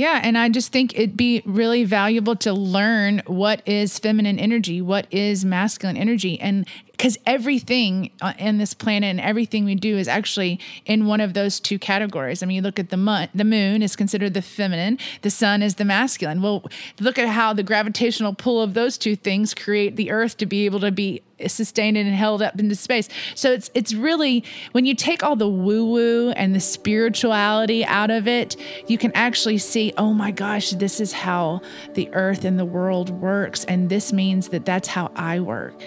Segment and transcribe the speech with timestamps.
[0.00, 4.80] Yeah, and I just think it'd be really valuable to learn what is feminine energy,
[4.80, 6.66] what is masculine energy, and
[7.00, 11.32] because everything uh, in this planet and everything we do is actually in one of
[11.32, 12.42] those two categories.
[12.42, 15.62] I mean, you look at the moon, the moon is considered the feminine, the sun
[15.62, 16.42] is the masculine.
[16.42, 16.62] Well,
[17.00, 20.66] look at how the gravitational pull of those two things create the earth to be
[20.66, 23.08] able to be sustained and held up into space.
[23.34, 28.10] So it's it's really when you take all the woo woo and the spirituality out
[28.10, 28.56] of it,
[28.88, 31.62] you can actually see, oh my gosh, this is how
[31.94, 35.82] the earth and the world works, and this means that that's how I work.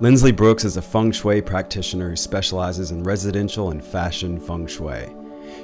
[0.00, 5.14] Lindsley Brooks is a feng shui practitioner who specializes in residential and fashion feng shui.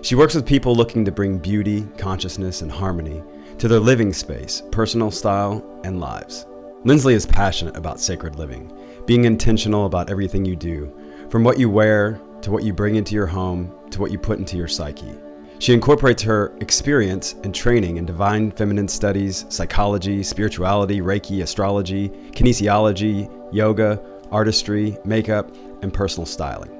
[0.03, 3.23] She works with people looking to bring beauty, consciousness, and harmony
[3.57, 6.45] to their living space, personal style, and lives.
[6.85, 8.71] Lindsley is passionate about sacred living,
[9.07, 10.95] being intentional about everything you do,
[11.31, 14.39] from what you wear to what you bring into your home to what you put
[14.39, 15.17] into your psyche.
[15.61, 23.33] She incorporates her experience and training in divine feminine studies, psychology, spirituality, Reiki, astrology, kinesiology,
[23.51, 23.99] yoga,
[24.31, 26.71] artistry, makeup, and personal styling.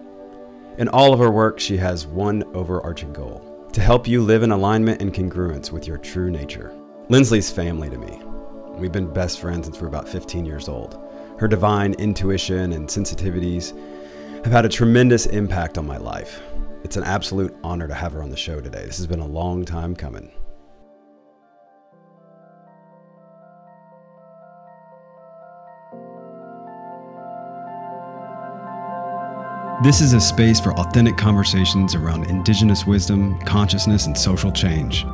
[0.79, 4.53] In all of her work, she has one overarching goal to help you live in
[4.53, 6.75] alignment and congruence with your true nature.
[7.09, 8.21] Lindsley's family to me.
[8.79, 10.99] We've been best friends since we're about 15 years old.
[11.39, 13.75] Her divine intuition and sensitivities
[14.45, 16.41] have had a tremendous impact on my life.
[16.85, 18.85] It's an absolute honor to have her on the show today.
[18.85, 20.31] This has been a long time coming.
[29.83, 35.05] This is a space for authentic conversations around indigenous wisdom, consciousness, and social change.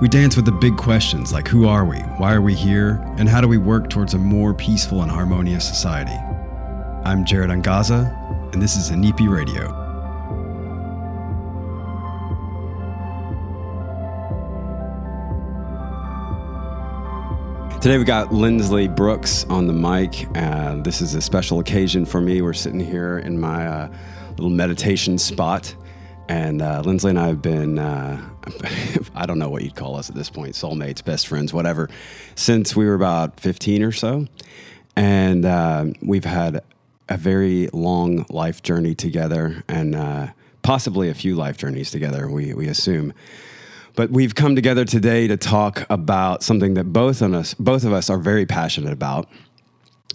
[0.00, 3.28] We dance with the big questions like who are we, why are we here, and
[3.28, 6.16] how do we work towards a more peaceful and harmonious society.
[7.04, 9.83] I'm Jared Angaza, and this is Inipi Radio.
[17.84, 20.26] Today we got Lindsley Brooks on the mic.
[20.34, 22.40] Uh, this is a special occasion for me.
[22.40, 23.92] We're sitting here in my uh,
[24.30, 25.74] little meditation spot.
[26.26, 28.26] And uh, Lindsley and I have been, uh,
[29.14, 31.90] I don't know what you'd call us at this point, soulmates, best friends, whatever,
[32.36, 34.28] since we were about 15 or so.
[34.96, 36.64] And uh, we've had
[37.10, 42.66] a very long life journey together and possibly a few life journeys together, we, we
[42.66, 43.12] assume.
[43.96, 47.92] But we've come together today to talk about something that both of us, both of
[47.92, 49.28] us are very passionate about,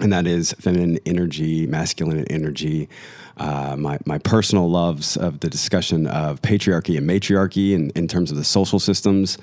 [0.02, 2.90] and that is feminine energy, masculine energy.
[3.38, 8.32] Uh, my, my personal loves of the discussion of patriarchy and matriarchy in, in terms
[8.32, 9.38] of the social systems.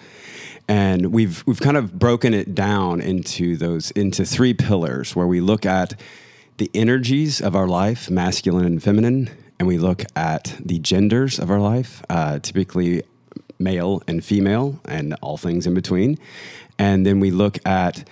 [0.68, 5.41] And we've, we've kind of broken it down into those into three pillars where we
[5.41, 5.98] look at
[6.58, 11.50] the energies of our life, masculine and feminine, and we look at the genders of
[11.50, 13.03] our life, uh, typically
[13.59, 16.19] male and female and all things in between.
[16.78, 18.09] And then we look at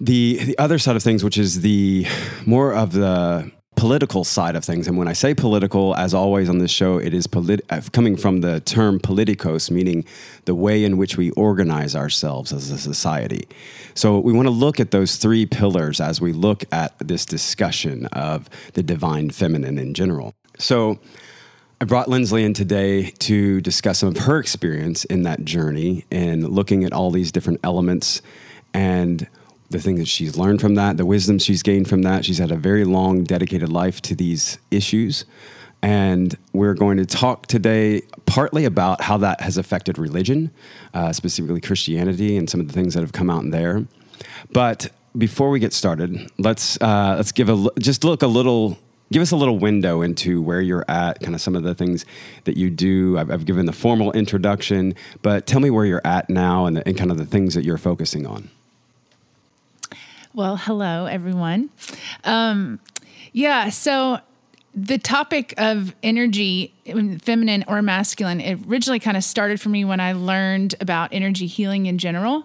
[0.00, 2.06] the the other side of things, which is the
[2.44, 4.88] more of the political side of things.
[4.88, 8.40] And when I say political, as always on this show, it is uh, coming from
[8.40, 10.04] the term politicos, meaning
[10.46, 13.46] the way in which we organize ourselves as a society.
[13.94, 18.06] So we want to look at those three pillars as we look at this discussion
[18.06, 20.34] of the divine feminine in general.
[20.58, 20.98] So
[21.78, 26.48] I brought Lindsley in today to discuss some of her experience in that journey and
[26.48, 28.22] looking at all these different elements
[28.72, 29.28] and
[29.68, 32.24] the things that she's learned from that, the wisdom she's gained from that.
[32.24, 35.26] She's had a very long, dedicated life to these issues.
[35.82, 40.52] And we're going to talk today partly about how that has affected religion,
[40.94, 43.84] uh, specifically Christianity, and some of the things that have come out in there.
[44.50, 48.78] But before we get started, let's uh, let's give a just look a little
[49.12, 52.04] give us a little window into where you're at, kind of some of the things
[52.44, 53.18] that you do.
[53.18, 56.86] I've, I've given the formal introduction, but tell me where you're at now and, the,
[56.86, 58.50] and kind of the things that you're focusing on.
[60.34, 61.70] Well, hello, everyone.
[62.24, 62.80] Um,
[63.32, 64.18] yeah, so
[64.74, 66.74] the topic of energy,
[67.22, 71.86] feminine or masculine, originally kind of started for me when I learned about energy healing
[71.86, 72.44] in general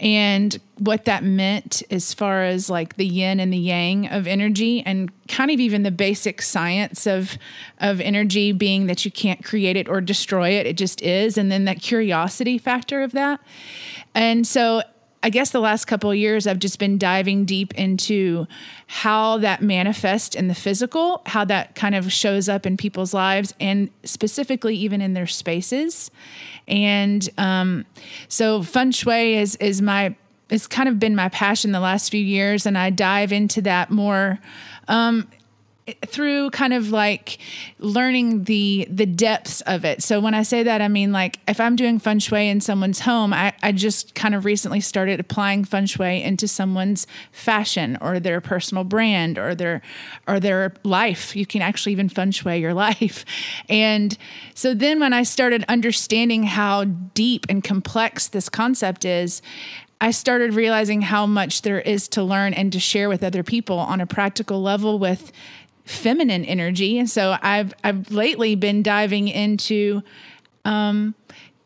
[0.00, 4.82] and what that meant as far as like the yin and the yang of energy
[4.84, 7.36] and kind of even the basic science of
[7.78, 11.52] of energy being that you can't create it or destroy it it just is and
[11.52, 13.40] then that curiosity factor of that.
[14.14, 14.82] And so
[15.22, 18.46] I guess the last couple of years, I've just been diving deep into
[18.86, 23.52] how that manifests in the physical, how that kind of shows up in people's lives,
[23.60, 26.10] and specifically even in their spaces.
[26.66, 27.84] And um,
[28.28, 30.14] so, feng shui is is my
[30.48, 33.90] it's kind of been my passion the last few years, and I dive into that
[33.90, 34.38] more.
[34.88, 35.28] Um,
[36.06, 37.38] through kind of like
[37.78, 40.02] learning the the depths of it.
[40.02, 43.00] So when I say that, I mean like if I'm doing feng shui in someone's
[43.00, 48.20] home, I, I just kind of recently started applying feng shui into someone's fashion or
[48.20, 49.82] their personal brand or their
[50.28, 51.34] or their life.
[51.34, 53.24] You can actually even feng shui your life.
[53.68, 54.16] And
[54.54, 59.42] so then when I started understanding how deep and complex this concept is,
[60.02, 63.78] I started realizing how much there is to learn and to share with other people
[63.78, 65.30] on a practical level with
[65.90, 66.98] feminine energy.
[66.98, 70.02] And so I've I've lately been diving into
[70.64, 71.14] um,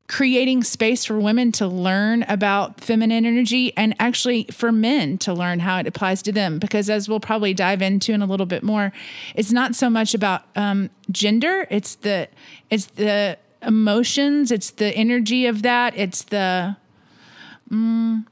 [0.06, 5.60] creating space for women to learn about feminine energy and actually for men to learn
[5.60, 6.58] how it applies to them.
[6.58, 8.92] Because as we'll probably dive into in a little bit more,
[9.34, 11.66] it's not so much about um, gender.
[11.70, 12.28] It's the
[12.70, 14.50] it's the emotions.
[14.50, 15.96] It's the energy of that.
[15.96, 16.76] It's the
[17.70, 18.26] Mm,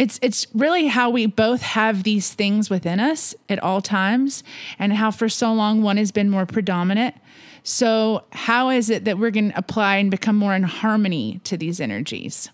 [0.00, 4.42] it's it's really how we both have these things within us at all times
[4.78, 7.14] and how for so long one has been more predominant
[7.62, 11.54] so how is it that we're going to apply and become more in harmony to
[11.54, 12.48] these energies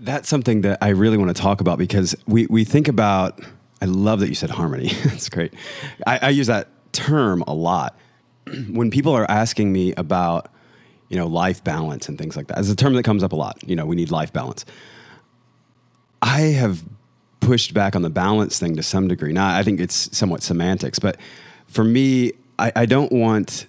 [0.00, 3.40] that's something that i really want to talk about because we, we think about
[3.80, 5.54] i love that you said harmony that's great
[6.04, 7.96] I, I use that term a lot
[8.70, 10.48] when people are asking me about
[11.08, 12.58] you know, life balance and things like that.
[12.58, 13.58] It's a term that comes up a lot.
[13.68, 14.64] You know, we need life balance.
[16.22, 16.82] I have
[17.40, 19.32] pushed back on the balance thing to some degree.
[19.32, 21.18] Now, I think it's somewhat semantics, but
[21.66, 23.66] for me, I, I don't want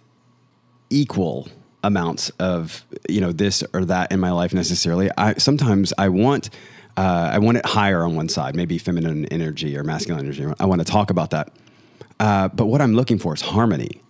[0.89, 1.47] equal
[1.83, 5.09] amounts of you know this or that in my life necessarily.
[5.17, 6.51] I sometimes I want
[6.95, 10.45] uh, I want it higher on one side, maybe feminine energy or masculine energy.
[10.59, 11.51] I want to talk about that,
[12.19, 14.02] uh, but what I'm looking for is harmony.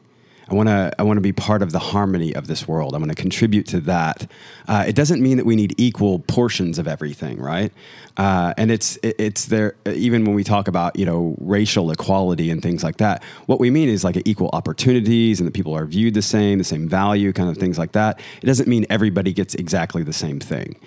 [0.54, 2.94] I want to I want to be part of the harmony of this world.
[2.94, 4.30] I want to contribute to that.
[4.68, 7.74] Uh, it doesn't mean that we need equal portions of everything, right?
[8.18, 12.52] Uh, and it's it, it's there even when we talk about you know racial equality
[12.52, 13.24] and things like that.
[13.48, 16.64] What we mean is like equal opportunities and that people are viewed the same, the
[16.64, 18.20] same value, kind of things like that.
[18.44, 20.80] It doesn't mean everybody gets exactly the same thing.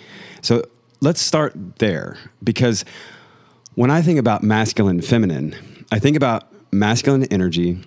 [0.43, 0.63] So
[1.01, 2.85] let's start there because
[3.75, 5.57] when I think about masculine, feminine,
[5.91, 7.81] I think about masculine energy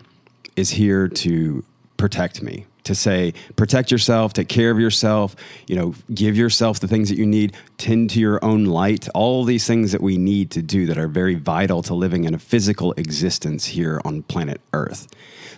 [0.59, 1.63] is here to
[1.97, 5.35] protect me to say protect yourself take care of yourself
[5.67, 9.09] you know give yourself the things that you need tend to your own light.
[9.15, 12.35] All these things that we need to do that are very vital to living in
[12.35, 15.07] a physical existence here on planet earth.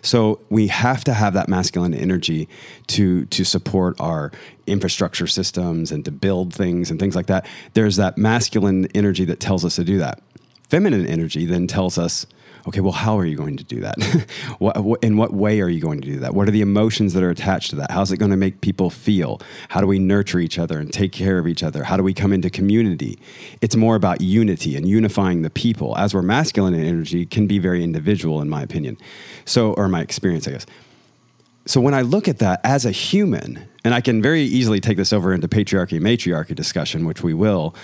[0.03, 2.47] So we have to have that masculine energy
[2.87, 4.31] to to support our
[4.65, 7.45] infrastructure systems and to build things and things like that.
[7.73, 10.21] There's that masculine energy that tells us to do that.
[10.69, 12.25] Feminine energy then tells us
[12.67, 13.95] okay, well, how are you going to do that?
[14.59, 16.33] what, what, in what way are you going to do that?
[16.33, 17.91] What are the emotions that are attached to that?
[17.91, 19.41] How's it going to make people feel?
[19.69, 21.83] How do we nurture each other and take care of each other?
[21.83, 23.19] How do we come into community?
[23.61, 25.97] It's more about unity and unifying the people.
[25.97, 28.97] As we're masculine in energy, can be very individual, in my opinion.
[29.45, 30.65] So, or my experience, I guess.
[31.65, 34.97] So when I look at that as a human, and I can very easily take
[34.97, 37.75] this over into patriarchy matriarchy discussion, which we will,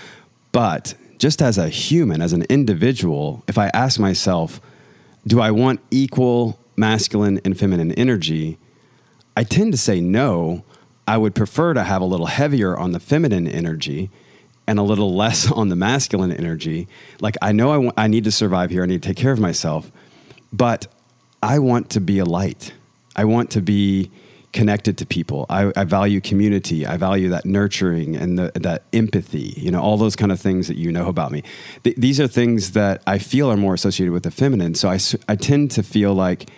[0.52, 4.60] but just as a human, as an individual, if I ask myself,
[5.28, 8.58] do I want equal masculine and feminine energy?
[9.36, 10.64] I tend to say no.
[11.06, 14.10] I would prefer to have a little heavier on the feminine energy
[14.66, 16.88] and a little less on the masculine energy.
[17.20, 19.32] Like, I know I, w- I need to survive here, I need to take care
[19.32, 19.92] of myself,
[20.52, 20.86] but
[21.42, 22.72] I want to be a light.
[23.14, 24.10] I want to be
[24.52, 25.46] connected to people.
[25.48, 26.86] I, I, value community.
[26.86, 29.54] I value that nurturing and the, that empathy.
[29.56, 31.42] You know, all those kind of things that you know about me.
[31.84, 34.74] Th- these are things that I feel are more associated with the feminine.
[34.74, 36.50] So I, I tend to feel like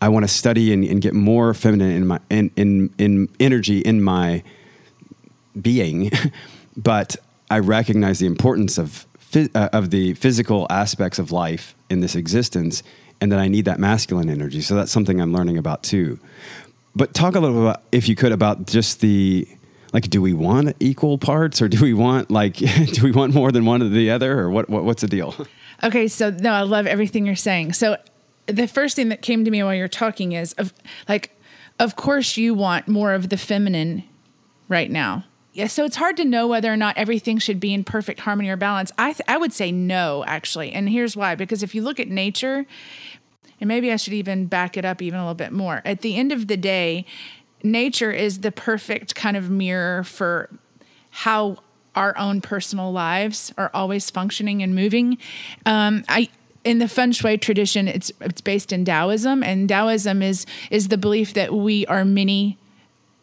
[0.00, 3.78] I want to study and, and, get more feminine in my in, in in energy
[3.80, 4.42] in my
[5.60, 6.10] being,
[6.76, 7.16] but
[7.50, 12.82] I recognize the importance of uh, of the physical aspects of life in this existence
[13.20, 14.60] and that I need that masculine energy.
[14.60, 16.18] So that's something I'm learning about too.
[16.96, 19.46] But talk a little about, if you could, about just the
[19.92, 23.52] like, do we want equal parts, or do we want like, do we want more
[23.52, 25.34] than one or the other, or what, what what's the deal?
[25.84, 27.74] Okay, so no, I love everything you're saying.
[27.74, 27.98] So
[28.46, 30.72] the first thing that came to me while you're talking is of
[31.06, 31.38] like,
[31.78, 34.02] of course you want more of the feminine
[34.68, 35.26] right now.
[35.52, 38.48] Yeah, so it's hard to know whether or not everything should be in perfect harmony
[38.48, 38.92] or balance.
[38.98, 42.08] I th- I would say no, actually, and here's why: because if you look at
[42.08, 42.66] nature,
[43.60, 45.82] and maybe I should even back it up even a little bit more.
[45.84, 47.06] At the end of the day,
[47.62, 50.50] nature is the perfect kind of mirror for
[51.10, 51.58] how
[51.94, 55.18] our own personal lives are always functioning and moving.
[55.64, 56.28] Um, I
[56.64, 60.98] in the feng shui tradition, it's it's based in Taoism, and Taoism is is the
[60.98, 62.58] belief that we are many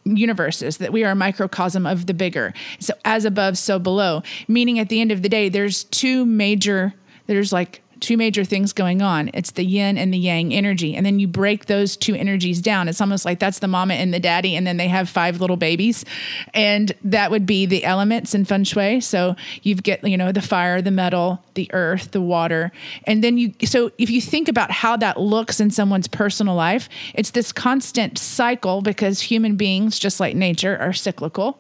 [0.06, 4.78] universes that we are a microcosm of the bigger so as above so below meaning
[4.78, 6.94] at the end of the day there's two major
[7.28, 9.31] there's like two major things going on.
[9.33, 10.95] It's the yin and the yang energy.
[10.95, 12.88] And then you break those two energies down.
[12.88, 15.57] It's almost like that's the mama and the daddy, and then they have five little
[15.57, 16.05] babies.
[16.53, 19.01] And that would be the elements in feng shui.
[19.01, 22.72] So you've get, you know, the fire, the metal, the earth, the water.
[23.05, 26.89] And then you so if you think about how that looks in someone's personal life,
[27.13, 31.60] it's this constant cycle because human beings, just like nature, are cyclical.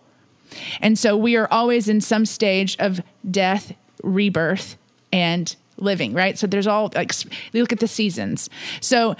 [0.81, 3.73] And so we are always in some stage of death,
[4.03, 4.77] rebirth,
[5.11, 6.37] and living, right?
[6.37, 7.13] So there's all like
[7.51, 8.49] you look at the seasons.
[8.81, 9.15] So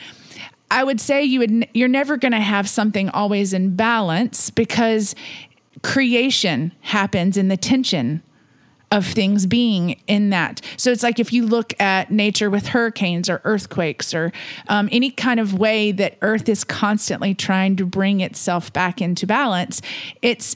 [0.72, 5.16] I would say you would you're never going to have something always in balance because
[5.84, 8.24] creation happens in the tension
[8.94, 10.62] of things being in that.
[10.78, 14.32] So it's like if you look at nature with hurricanes or earthquakes or
[14.68, 19.26] um, any kind of way that Earth is constantly trying to bring itself back into
[19.26, 19.82] balance,
[20.22, 20.56] it's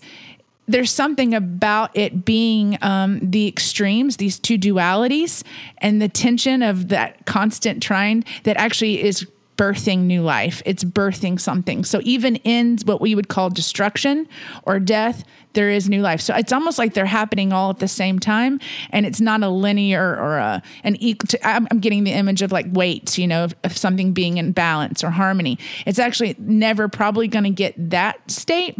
[0.67, 5.43] there's something about it being um, the extremes, these two dualities,
[5.77, 9.25] and the tension of that constant trying that actually is
[9.57, 10.61] birthing new life.
[10.65, 11.83] It's birthing something.
[11.83, 14.27] So even in what we would call destruction
[14.63, 16.21] or death, there is new life.
[16.21, 18.59] So it's almost like they're happening all at the same time,
[18.91, 21.27] and it's not a linear or a an equal.
[21.29, 24.51] To, I'm, getting the image of like weights, you know, of, of something being in
[24.51, 25.57] balance or harmony.
[25.87, 28.77] It's actually never probably going to get that state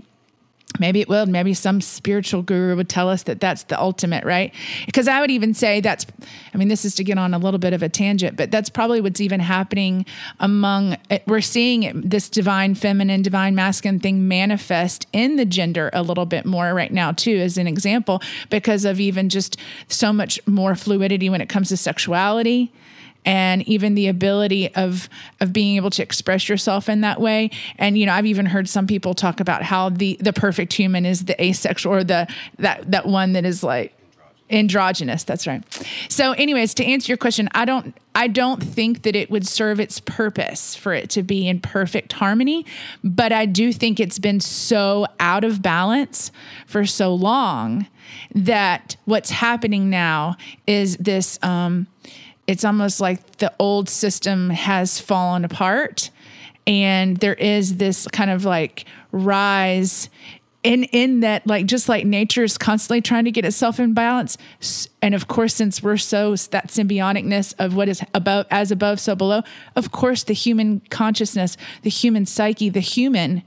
[0.80, 4.54] maybe it will maybe some spiritual guru would tell us that that's the ultimate right?
[4.86, 6.06] Because i would even say that's
[6.54, 8.70] i mean this is to get on a little bit of a tangent but that's
[8.70, 10.06] probably what's even happening
[10.40, 16.02] among eh, we're seeing this divine feminine divine masculine thing manifest in the gender a
[16.02, 19.58] little bit more right now too as an example because of even just
[19.88, 22.72] so much more fluidity when it comes to sexuality
[23.26, 25.10] and even the ability of
[25.40, 27.52] of being able to express yourself in that way.
[27.78, 31.06] And you know, I've even heard some people talk about how the the perfect human
[31.06, 32.28] is the asexual or the
[32.60, 33.94] that that one that is like
[34.50, 35.62] androgynous that's right
[36.08, 39.78] so anyways to answer your question i don't i don't think that it would serve
[39.78, 42.66] its purpose for it to be in perfect harmony
[43.04, 46.32] but i do think it's been so out of balance
[46.66, 47.88] for so long
[48.34, 50.34] that what's happening now
[50.66, 51.86] is this um
[52.48, 56.10] it's almost like the old system has fallen apart
[56.66, 60.10] and there is this kind of like rise
[60.64, 64.38] in in that like just like nature is constantly trying to get itself in balance
[65.02, 69.16] and of course since we're so that symbioticness of what is above as above so
[69.16, 69.42] below
[69.76, 73.44] of course the human consciousness the human psyche the human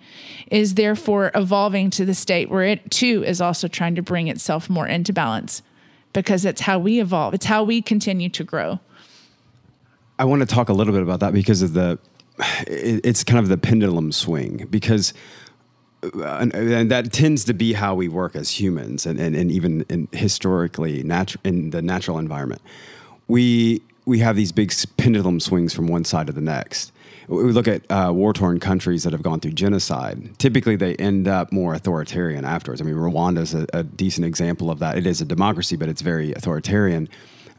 [0.50, 4.70] is therefore evolving to the state where it too is also trying to bring itself
[4.70, 5.62] more into balance
[6.12, 8.78] because it's how we evolve it's how we continue to grow
[10.20, 11.98] I want to talk a little bit about that because of the
[12.66, 15.14] it's kind of the pendulum swing because
[16.02, 19.50] uh, and, and, that tends to be how we work as humans and, and, and
[19.50, 22.60] even in historically natu- in the natural environment.
[23.28, 26.92] We we have these big pendulum swings from one side to the next.
[27.28, 30.38] We look at uh, war-torn countries that have gone through genocide.
[30.38, 32.82] Typically they end up more authoritarian afterwards.
[32.82, 34.98] I mean rwanda is a, a decent example of that.
[34.98, 37.08] It is a democracy but it's very authoritarian.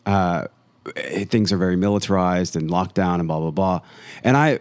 [0.06, 0.46] Uh,
[0.86, 3.82] things are very militarized and locked down and blah blah blah.
[4.24, 4.60] And I,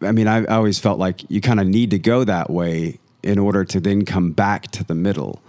[0.00, 2.98] I mean, I, I always felt like you kind of need to go that way
[3.22, 5.42] in order to then come back to the middle.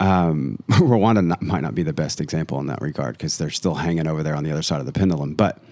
[0.00, 3.74] Um, Rwanda not, might not be the best example in that regard because they're still
[3.74, 5.34] hanging over there on the other side of the pendulum.
[5.34, 5.62] But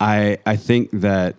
[0.00, 1.36] I, I think that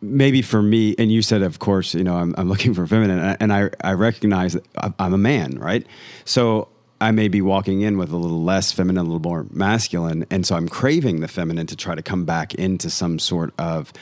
[0.00, 3.36] maybe for me, and you said, of course, you know, I'm, I'm looking for feminine,
[3.40, 5.86] and I, I recognize that I'm a man, right?
[6.24, 6.68] So
[7.00, 10.26] I may be walking in with a little less feminine, a little more masculine.
[10.30, 13.92] And so I'm craving the feminine to try to come back into some sort of,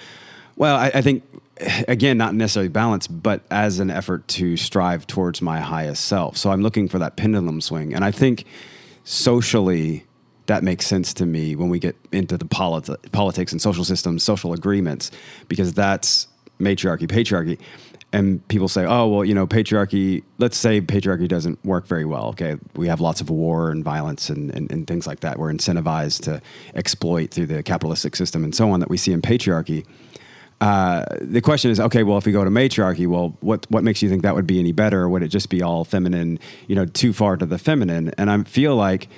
[0.57, 1.23] well, I, I think,
[1.89, 6.37] again, not necessarily balance, but as an effort to strive towards my highest self.
[6.37, 7.93] So I'm looking for that pendulum swing.
[7.93, 8.45] And I think
[9.05, 10.07] socially,
[10.47, 14.23] that makes sense to me when we get into the politi- politics and social systems,
[14.23, 15.11] social agreements,
[15.49, 17.59] because that's matriarchy, patriarchy
[18.17, 22.29] and people say, oh, well, you know, patriarchy, let's say patriarchy doesn't work very well.
[22.29, 22.57] Okay.
[22.75, 25.39] We have lots of war and violence and, and, and, things like that.
[25.39, 26.41] We're incentivized to
[26.75, 29.85] exploit through the capitalistic system and so on that we see in patriarchy.
[30.63, 34.01] Uh, the question is, okay, well, if we go to matriarchy, well, what, what makes
[34.01, 35.11] you think that would be any better?
[35.11, 38.15] Would it just be all feminine, you know, too far to the feminine?
[38.17, 39.09] And I feel like,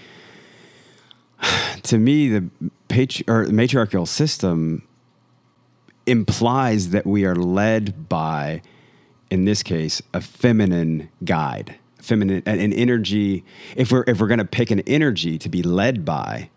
[1.85, 2.51] to me, the
[2.89, 4.83] patri- or matriarchal system
[6.05, 8.61] implies that we are led by
[9.31, 13.45] in this case, a feminine guide, feminine, an energy.
[13.77, 16.51] If we're if we're going to pick an energy to be led by,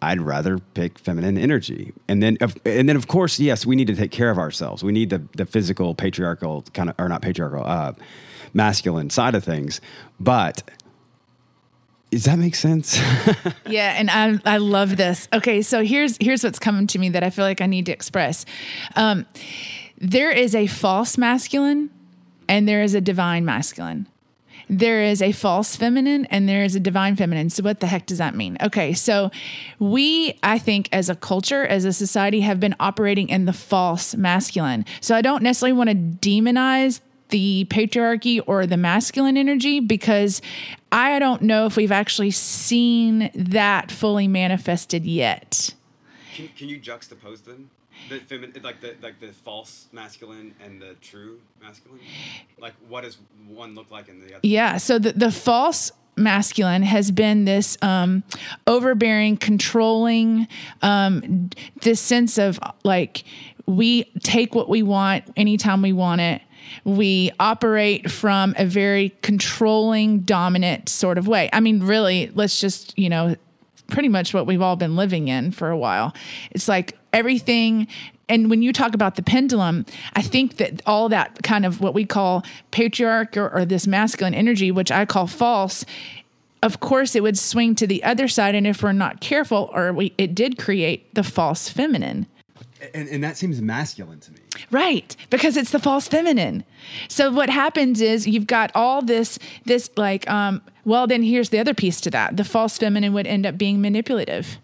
[0.00, 1.92] I'd rather pick feminine energy.
[2.08, 4.82] And then, and then, of course, yes, we need to take care of ourselves.
[4.82, 7.92] We need the the physical, patriarchal kind of, or not patriarchal, uh,
[8.52, 9.80] masculine side of things.
[10.20, 10.62] But
[12.10, 12.98] Does that make sense?
[13.66, 15.28] yeah, and I I love this.
[15.32, 17.92] Okay, so here's here's what's coming to me that I feel like I need to
[17.92, 18.44] express.
[18.96, 19.26] Um,
[19.98, 21.90] there is a false masculine,
[22.48, 24.06] and there is a divine masculine.
[24.68, 27.50] There is a false feminine and there is a divine feminine.
[27.50, 28.56] So, what the heck does that mean?
[28.62, 29.30] Okay, so
[29.78, 34.14] we, I think, as a culture, as a society, have been operating in the false
[34.14, 34.86] masculine.
[35.00, 40.40] So, I don't necessarily want to demonize the patriarchy or the masculine energy because
[40.92, 45.74] I don't know if we've actually seen that fully manifested yet.
[46.34, 47.70] Can, can you juxtapose them?
[48.08, 52.00] The feminine, like the like the false masculine and the true masculine.
[52.58, 54.40] Like, what does one look like in the other?
[54.42, 54.76] Yeah.
[54.76, 58.22] So the the false masculine has been this um,
[58.66, 60.46] overbearing, controlling,
[60.82, 61.50] um,
[61.82, 63.24] this sense of like
[63.66, 66.42] we take what we want anytime we want it.
[66.84, 71.50] We operate from a very controlling, dominant sort of way.
[71.52, 73.36] I mean, really, let's just, you know,
[73.88, 76.14] pretty much what we've all been living in for a while.
[76.50, 77.86] It's like everything
[78.28, 81.94] and when you talk about the pendulum, I think that all that kind of what
[81.94, 85.84] we call patriarch or, or, this masculine energy, which I call false,
[86.62, 88.54] of course it would swing to the other side.
[88.54, 92.26] And if we're not careful, or we, it did create the false feminine.
[92.94, 94.38] And, and that seems masculine to me.
[94.70, 96.64] Right, because it's the false feminine.
[97.08, 101.58] So what happens is you've got all this, this like, um, well, then here's the
[101.58, 102.36] other piece to that.
[102.36, 104.58] The false feminine would end up being manipulative.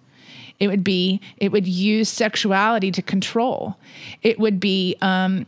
[0.59, 3.77] It would be, it would use sexuality to control.
[4.23, 5.47] It would be, um,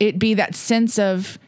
[0.00, 1.38] it'd be that sense of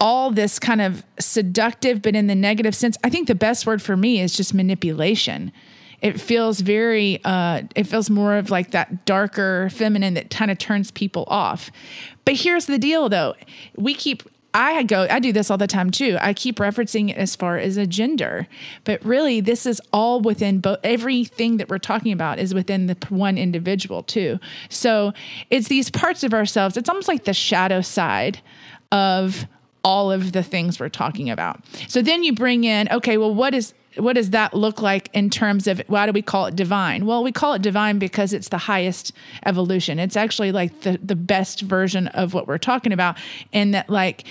[0.00, 2.96] all this kind of seductive, but in the negative sense.
[3.04, 5.52] I think the best word for me is just manipulation
[6.02, 10.58] it feels very uh, it feels more of like that darker feminine that kind of
[10.58, 11.70] turns people off
[12.24, 13.34] but here's the deal though
[13.76, 16.18] we keep I go, I do this all the time too.
[16.20, 18.46] I keep referencing it as far as a gender,
[18.84, 20.78] but really, this is all within both.
[20.84, 24.38] Everything that we're talking about is within the one individual too.
[24.68, 25.12] So
[25.50, 26.76] it's these parts of ourselves.
[26.76, 28.40] It's almost like the shadow side
[28.90, 29.46] of
[29.84, 31.60] all of the things we're talking about.
[31.88, 35.30] So then you bring in, okay, well, what is what does that look like in
[35.30, 37.06] terms of why do we call it divine?
[37.06, 39.12] Well, we call it divine because it's the highest
[39.46, 39.98] evolution.
[39.98, 43.16] It's actually like the the best version of what we're talking about,
[43.52, 44.24] and that like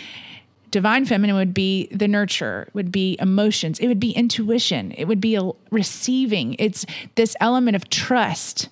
[0.72, 5.20] divine feminine would be the nurture would be emotions it would be intuition it would
[5.20, 5.38] be
[5.70, 6.86] receiving it's
[7.16, 8.70] this element of trust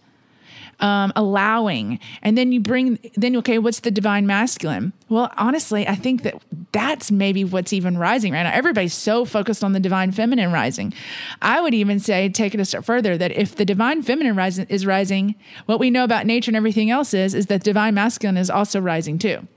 [0.80, 4.94] um, allowing, and then you bring then okay, what's the divine masculine?
[5.10, 8.52] Well, honestly, I think that that's maybe what's even rising right now.
[8.52, 10.94] Everybody's so focused on the divine feminine rising.
[11.42, 14.68] I would even say take it a step further that if the divine feminine rising
[14.70, 18.38] is rising, what we know about nature and everything else is is that divine masculine
[18.38, 19.48] is also rising too.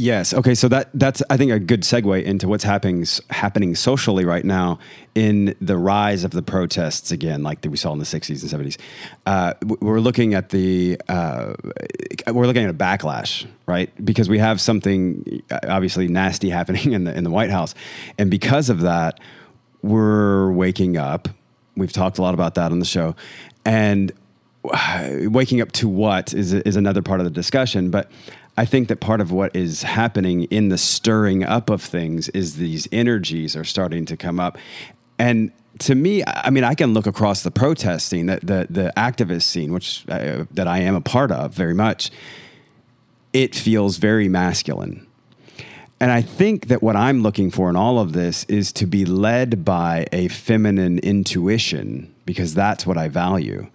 [0.00, 0.32] Yes.
[0.32, 0.54] Okay.
[0.54, 4.78] So that that's I think a good segue into what's happening happening socially right now
[5.14, 8.66] in the rise of the protests again, like that we saw in the '60s and
[8.66, 8.78] '70s.
[9.26, 11.52] Uh, we're looking at the uh,
[12.28, 13.92] we're looking at a backlash, right?
[14.02, 17.74] Because we have something uh, obviously nasty happening in the in the White House,
[18.16, 19.20] and because of that,
[19.82, 21.28] we're waking up.
[21.76, 23.16] We've talked a lot about that on the show,
[23.66, 24.12] and
[25.24, 28.10] waking up to what is is another part of the discussion, but
[28.60, 32.56] I think that part of what is happening in the stirring up of things is
[32.56, 34.58] these energies are starting to come up.
[35.18, 38.92] And to me, I mean, I can look across the protest scene, the, the, the
[38.98, 42.10] activist scene, which uh, that I am a part of very much.
[43.32, 45.06] It feels very masculine.
[45.98, 49.06] And I think that what I'm looking for in all of this is to be
[49.06, 53.70] led by a feminine intuition because that's what I value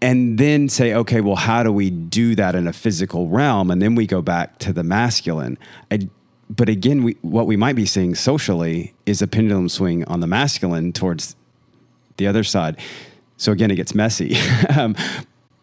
[0.00, 3.70] and then say, okay, well, how do we do that in a physical realm?
[3.70, 5.58] And then we go back to the masculine.
[5.90, 6.08] I,
[6.48, 10.26] but again, we, what we might be seeing socially is a pendulum swing on the
[10.26, 11.34] masculine towards
[12.16, 12.78] the other side.
[13.36, 14.36] So again, it gets messy.
[14.76, 14.94] um,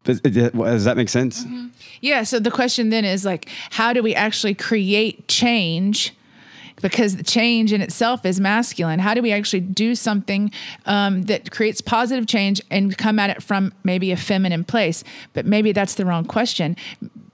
[0.03, 1.43] does that make sense?
[1.43, 1.67] Mm-hmm.
[2.01, 2.23] Yeah.
[2.23, 6.13] So the question then is like, how do we actually create change?
[6.85, 8.99] Because the change in itself is masculine.
[8.99, 10.51] How do we actually do something
[10.85, 15.03] um, that creates positive change and come at it from maybe a feminine place?
[15.33, 16.77] But maybe that's the wrong question.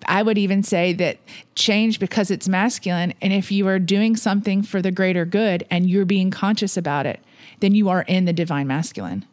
[0.05, 1.17] I would even say that
[1.55, 3.13] change because it's masculine.
[3.21, 7.05] And if you are doing something for the greater good and you're being conscious about
[7.05, 7.19] it,
[7.59, 9.25] then you are in the divine masculine.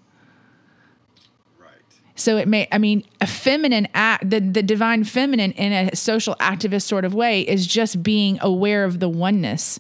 [1.61, 1.71] Right.
[2.17, 6.35] So it may, I mean, a feminine act, the, the divine feminine in a social
[6.41, 9.79] activist sort of way is just being aware of the oneness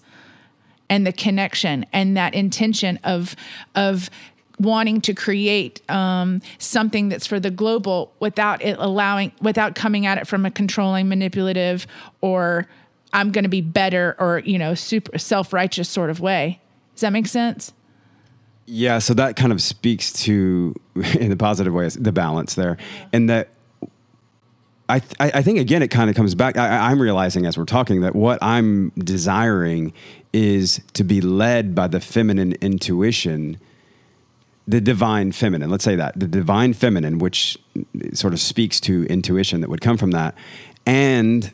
[0.91, 3.37] and the connection and that intention of
[3.75, 4.11] of
[4.61, 10.19] wanting to create um, something that's for the global without it allowing without coming at
[10.19, 11.87] it from a controlling manipulative
[12.21, 12.67] or
[13.13, 16.61] i'm going to be better or you know super self-righteous sort of way.
[16.95, 17.73] Does that make sense?
[18.71, 20.75] Yeah, so that kind of speaks to,
[21.19, 22.77] in the positive way, the balance there,
[23.15, 23.49] and that
[24.89, 26.57] I, th- I think again it kind of comes back.
[26.57, 29.93] I, am realizing as we're talking that what I'm desiring
[30.33, 33.59] is to be led by the feminine intuition,
[34.67, 35.71] the divine feminine.
[35.71, 37.59] Let's say that the divine feminine, which
[38.15, 40.35] sort of speaks to intuition that would come from that,
[40.87, 41.53] and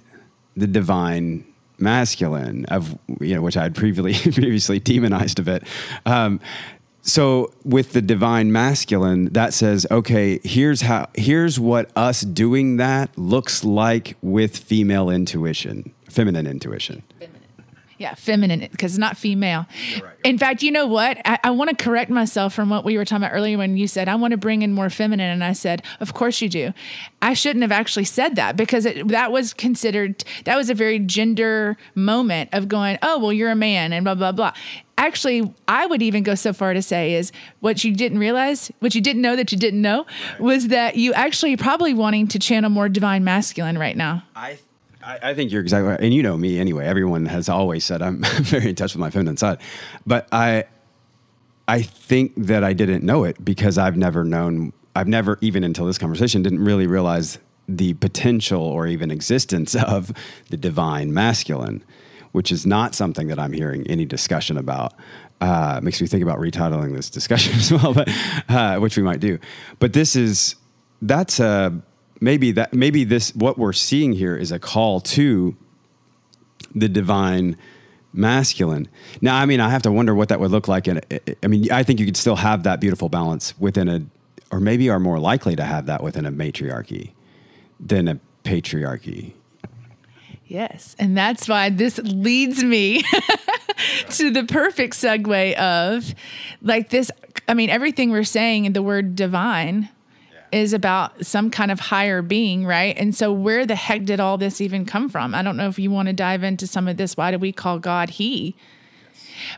[0.57, 1.45] the divine
[1.79, 5.65] masculine of you know which I had previously previously demonized a bit.
[6.07, 6.41] Um,
[7.07, 13.17] so with the divine masculine that says okay here's how here's what us doing that
[13.17, 17.41] looks like with female intuition feminine intuition feminine.
[17.99, 19.67] yeah, feminine because it's not female.
[20.03, 20.15] Right.
[20.25, 21.19] In fact, you know what?
[21.27, 23.87] I, I want to correct myself from what we were talking about earlier when you
[23.87, 25.31] said, I want to bring in more feminine.
[25.31, 26.73] And I said, Of course you do.
[27.21, 30.99] I shouldn't have actually said that because it, that was considered, that was a very
[30.99, 34.55] gender moment of going, Oh, well, you're a man and blah, blah, blah.
[34.97, 38.95] Actually, I would even go so far to say is what you didn't realize, what
[38.95, 40.41] you didn't know that you didn't know, right.
[40.41, 44.23] was that you actually probably wanting to channel more divine masculine right now.
[44.37, 44.59] I
[45.05, 46.01] I, I, think you're exactly right.
[46.01, 46.87] And you know me anyway.
[46.87, 49.59] Everyone has always said I'm very in touch with my feminine side.
[50.07, 50.65] But I
[51.67, 55.87] I think that I didn't know it because I've never known I've never even until
[55.87, 60.13] this conversation didn't really realize the potential or even existence of
[60.51, 61.85] the divine masculine,
[62.35, 64.93] which is not something that I'm hearing any discussion about.
[65.41, 68.09] Uh, makes me think about retitling this discussion as well, but
[68.49, 69.39] uh, which we might do.
[69.79, 70.57] But this is
[71.01, 71.81] that's a
[72.21, 75.57] maybe that maybe this what we're seeing here is a call to
[76.75, 77.57] the divine
[78.13, 78.89] masculine.
[79.21, 80.89] Now, I mean, I have to wonder what that would look like.
[80.89, 81.05] And
[81.41, 84.03] I mean, I think you could still have that beautiful balance within a,
[84.51, 87.15] or maybe are more likely to have that within a matriarchy
[87.79, 89.35] than a patriarchy.
[90.55, 93.03] Yes, and that's why this leads me
[94.11, 96.15] to the perfect segue of
[96.63, 97.11] like this.
[97.49, 99.89] I mean, everything we're saying in the word divine
[100.53, 102.97] is about some kind of higher being, right?
[102.97, 105.35] And so, where the heck did all this even come from?
[105.35, 107.17] I don't know if you want to dive into some of this.
[107.17, 108.55] Why do we call God He?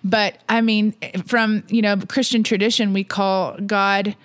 [0.02, 0.94] But I mean,
[1.26, 4.16] from you know Christian tradition, we call God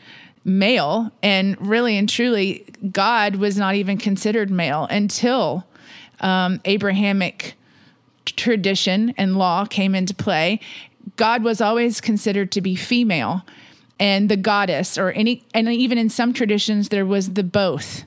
[0.45, 5.65] male, and really and truly, God was not even considered male until
[6.21, 7.55] um, Abrahamic
[8.25, 10.59] tradition and law came into play.
[11.17, 13.43] God was always considered to be female
[13.99, 18.03] and the goddess or any and even in some traditions there was the both.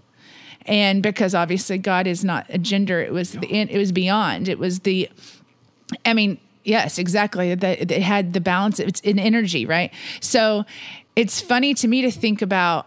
[0.67, 4.49] And because obviously god is not a gender it was the, it was beyond.
[4.49, 5.09] It was the
[6.07, 7.55] i mean yes exactly.
[7.55, 8.79] That it had the balance.
[8.79, 9.93] It's in energy right?
[10.21, 10.65] So
[11.17, 12.87] it's funny to me to think about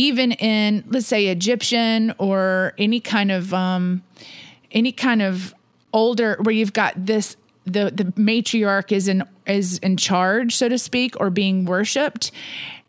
[0.00, 4.02] even in let's say egyptian or any kind of um
[4.72, 5.54] any kind of
[5.92, 10.78] older where you've got this the the matriarch is in is in charge, so to
[10.78, 12.30] speak, or being worshipped,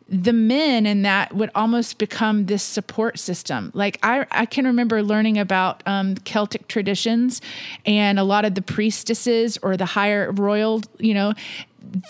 [0.08, 3.70] the men in that would almost become this support system.
[3.74, 7.40] Like I, I can remember learning about um, Celtic traditions
[7.86, 11.34] and a lot of the priestesses or the higher royal, you know,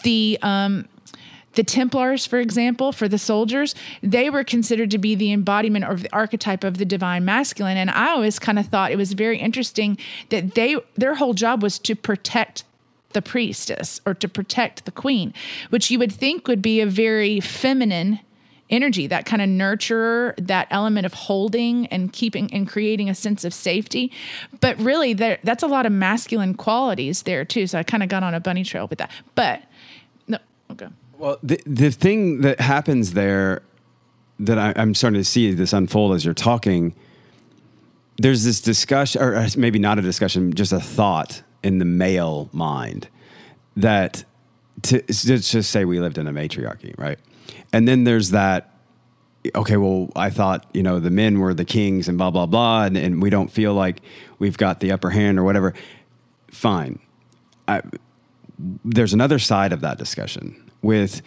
[0.02, 0.88] the um,
[1.54, 5.96] the Templars, for example, for the soldiers, they were considered to be the embodiment or
[5.96, 7.76] the archetype of the divine masculine.
[7.76, 9.98] And I always kind of thought it was very interesting
[10.30, 12.64] that they their whole job was to protect
[13.12, 15.34] the priestess or to protect the queen,
[15.68, 18.20] which you would think would be a very feminine
[18.70, 23.44] energy, that kind of nurturer, that element of holding and keeping and creating a sense
[23.44, 24.10] of safety.
[24.60, 27.66] But really, that's a lot of masculine qualities there too.
[27.66, 29.10] So I kind of got on a bunny trail with that.
[29.34, 29.62] But
[30.26, 30.38] no,
[30.70, 30.88] okay.
[31.22, 33.62] Well, the the thing that happens there
[34.40, 36.96] that I, am starting to see this unfold as you're talking.
[38.16, 42.50] There's this discussion, or uh, maybe not a discussion, just a thought in the male
[42.52, 43.08] mind
[43.76, 44.24] that
[44.82, 47.20] to, to just say we lived in a matriarchy, right?
[47.72, 48.74] And then there's that
[49.54, 52.84] okay, well, I thought, you know, the men were the kings and blah, blah, blah,
[52.84, 54.00] and, and we don't feel like
[54.40, 55.72] we've got the upper hand or whatever.
[56.48, 56.98] Fine.
[57.68, 57.82] I,
[58.84, 61.22] there's another side of that discussion with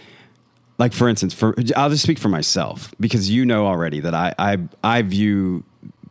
[0.78, 4.34] like for instance for I'll just speak for myself because you know already that I
[4.38, 5.64] I, I view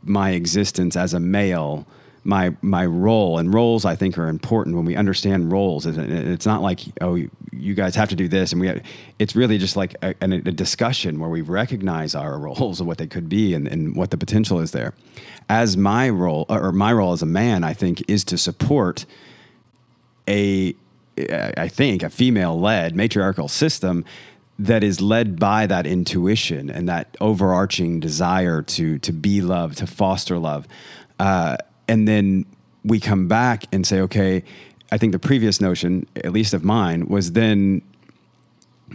[0.03, 1.87] my existence as a male
[2.25, 5.87] my my role and roles I think are important when we understand roles.
[5.87, 7.19] It's not like oh
[7.53, 8.69] you guys have to do this and we.
[8.69, 8.83] Have,
[9.19, 13.07] it's really just like a, a, discussion where we recognize our roles and what they
[13.07, 14.95] could be and, and what the potential is there.
[15.49, 19.05] As my role or my role as a man, I think is to support
[20.27, 20.75] a
[21.17, 24.05] I think, a female led matriarchal system
[24.59, 29.87] that is led by that intuition and that overarching desire to to be loved, to
[29.87, 30.67] foster love,
[31.19, 31.57] uh,
[31.89, 32.47] and then
[32.85, 34.45] we come back and say, okay,
[34.93, 37.83] I think the previous notion, at least of mine, was then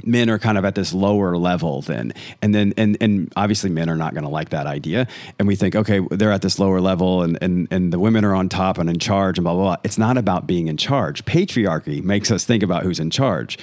[0.04, 2.14] men are kind of at this lower level then.
[2.42, 5.08] And then and and obviously men are not going to like that idea.
[5.38, 8.36] And we think okay they're at this lower level and and and the women are
[8.36, 9.78] on top and in charge and blah blah blah.
[9.84, 11.26] It's not about being in charge.
[11.26, 13.58] Patriarchy makes us think about who's in charge.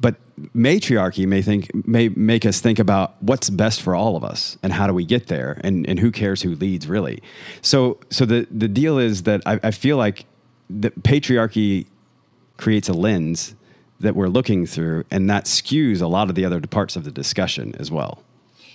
[0.00, 0.14] But
[0.54, 4.72] matriarchy may think may make us think about what's best for all of us and
[4.72, 7.22] how do we get there and and who cares who leads really.
[7.62, 10.26] So so the the deal is that i, I feel like
[10.70, 11.86] the patriarchy
[12.56, 13.54] creates a lens
[14.00, 17.10] that we're looking through, and that skews a lot of the other parts of the
[17.10, 18.22] discussion as well.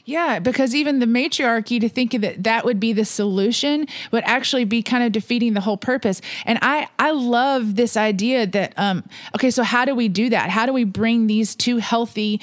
[0.06, 4.66] Yeah, because even the matriarchy to think that that would be the solution would actually
[4.66, 6.22] be kind of defeating the whole purpose.
[6.46, 10.50] And I I love this idea that um okay, so how do we do that?
[10.50, 12.42] How do we bring these two healthy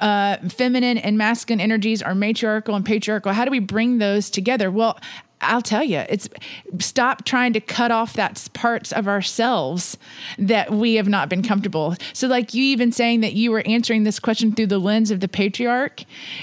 [0.00, 3.32] uh, feminine and masculine energies are matriarchal and patriarchal.
[3.32, 4.70] How do we bring those together?
[4.70, 4.98] Well,
[5.40, 6.28] I'll tell you, it's
[6.80, 9.96] stop trying to cut off that parts of ourselves
[10.38, 11.94] that we have not been comfortable.
[12.12, 15.20] So, like you even saying that you were answering this question through the lens of
[15.20, 16.02] the patriarch,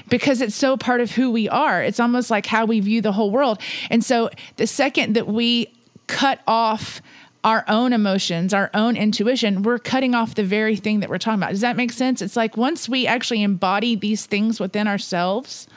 [0.10, 1.84] because it's so part of who we are.
[1.84, 3.60] It's almost like how we view the whole world.
[3.90, 5.74] And so, the second that we
[6.08, 7.02] cut off
[7.44, 11.40] our own emotions, our own intuition, we're cutting off the very thing that we're talking
[11.40, 11.52] about.
[11.52, 12.22] Does that make sense?
[12.22, 15.68] It's like once we actually embody these things within ourselves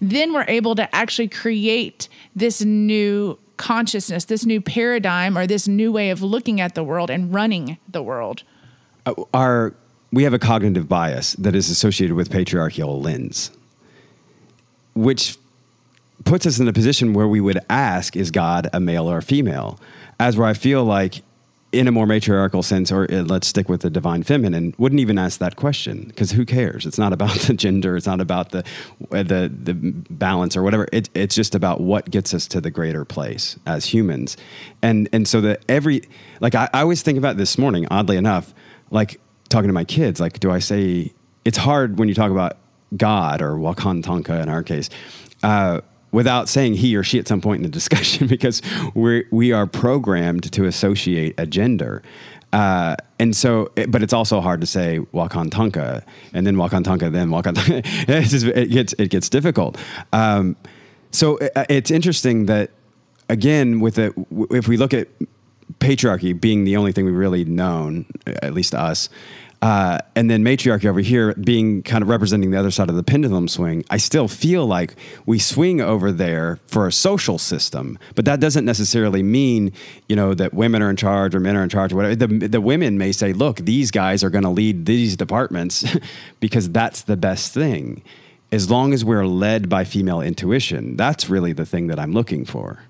[0.00, 5.92] then we're able to actually create this new consciousness, this new paradigm, or this new
[5.92, 8.42] way of looking at the world and running the world.
[9.04, 9.74] Uh, our
[10.10, 13.50] we have a cognitive bias that is associated with patriarchal lens,
[14.94, 15.36] which
[16.24, 19.22] puts us in a position where we would ask, "Is God a male or a
[19.22, 19.78] female?"
[20.18, 21.22] As where I feel like
[21.70, 25.18] in a more matriarchal sense, or uh, let's stick with the divine feminine, wouldn't even
[25.18, 26.86] ask that question because who cares?
[26.86, 27.96] It's not about the gender.
[27.96, 28.64] It's not about the
[29.10, 30.88] uh, the the balance or whatever.
[30.92, 34.36] It, it's just about what gets us to the greater place as humans,
[34.82, 36.02] and and so that every
[36.40, 37.86] like I, I always think about this morning.
[37.90, 38.54] Oddly enough,
[38.90, 41.12] like talking to my kids, like do I say
[41.44, 42.56] it's hard when you talk about
[42.96, 44.88] God or Wakan Tanka in our case.
[45.42, 45.80] Uh,
[46.12, 48.62] without saying he or she at some point in the discussion because
[48.94, 52.02] we we are programmed to associate a gender.
[52.52, 57.10] Uh, and so, but it's also hard to say Wakan Tanka and then Wakan Tanka,
[57.10, 57.82] then Wakan Tanka.
[58.58, 59.76] it gets, it gets difficult.
[60.12, 60.56] Um,
[61.10, 62.70] so it, uh, it's interesting that,
[63.28, 64.14] again, with it,
[64.50, 65.08] if we look at
[65.78, 69.10] patriarchy being the only thing we've really known, at least to us,
[69.60, 73.02] uh, and then matriarchy over here being kind of representing the other side of the
[73.02, 74.94] pendulum swing, I still feel like
[75.26, 79.72] we swing over there for a social system, but that doesn't necessarily mean
[80.08, 82.14] you know that women are in charge or men are in charge or whatever.
[82.14, 85.84] The, the women may say, "Look, these guys are going to lead these departments
[86.40, 88.02] because that's the best thing."
[88.50, 92.44] As long as we're led by female intuition, that's really the thing that I'm looking
[92.44, 92.84] for.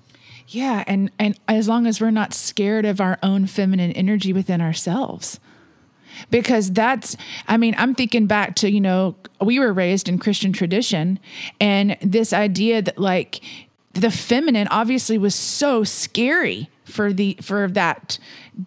[0.47, 4.61] Yeah, and and as long as we're not scared of our own feminine energy within
[4.61, 5.39] ourselves
[6.31, 7.15] because that's
[7.47, 11.19] i mean i'm thinking back to you know we were raised in christian tradition
[11.59, 13.41] and this idea that like
[13.93, 18.17] the feminine obviously was so scary for the for that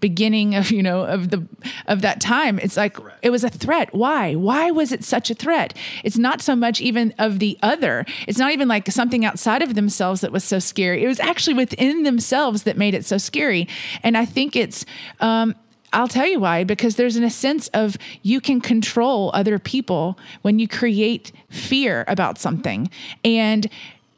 [0.00, 1.46] beginning of you know of the
[1.86, 2.58] of that time.
[2.58, 3.18] It's like Correct.
[3.22, 3.94] it was a threat.
[3.94, 4.34] Why?
[4.34, 5.74] Why was it such a threat?
[6.04, 8.06] It's not so much even of the other.
[8.26, 11.04] It's not even like something outside of themselves that was so scary.
[11.04, 13.68] It was actually within themselves that made it so scary.
[14.02, 14.84] And i think it's
[15.20, 15.54] um
[15.92, 20.18] I'll tell you why, because there's in a sense of you can control other people
[20.42, 22.90] when you create fear about something.
[23.24, 23.68] And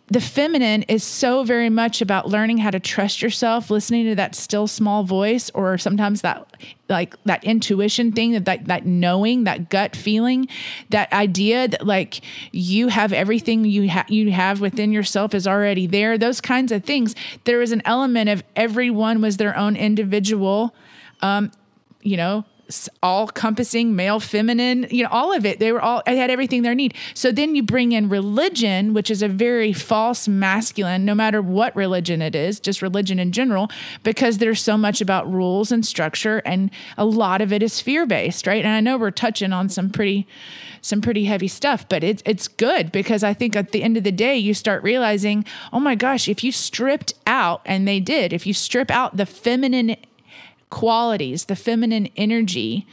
[0.09, 4.35] the feminine is so very much about learning how to trust yourself, listening to that
[4.35, 6.47] still small voice, or sometimes that
[6.91, 10.47] like that intuition thing, that that, that knowing, that gut feeling,
[10.91, 12.21] that idea that like
[12.53, 16.19] you have everything you ha- you have within yourself is already there.
[16.19, 17.15] Those kinds of things.
[17.45, 20.75] There is an element of everyone was their own individual
[21.23, 21.51] um,
[22.05, 22.45] you know,
[23.03, 25.59] all compassing male feminine you know all of it.
[25.59, 26.95] They were all i had everything they need.
[27.15, 31.75] So then you bring in religion which is a very false masculine no matter what
[31.77, 33.71] religion it is just religion in general
[34.03, 38.07] because there's so much about rules and structure and a lot of it is fear
[38.07, 38.65] based right?
[38.65, 40.27] And i know we're touching on some pretty
[40.81, 44.05] some pretty heavy stuff but it's it's good because i think at the end of
[44.05, 48.33] the day you start realizing oh my gosh if you stripped out and they did
[48.33, 49.97] if you strip out the feminine
[50.75, 52.85] qualities, the feminine energy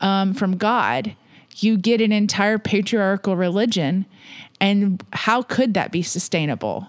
[0.00, 1.16] um, from God,
[1.56, 4.06] you get an entire patriarchal religion.
[4.60, 6.88] And how could that be sustainable?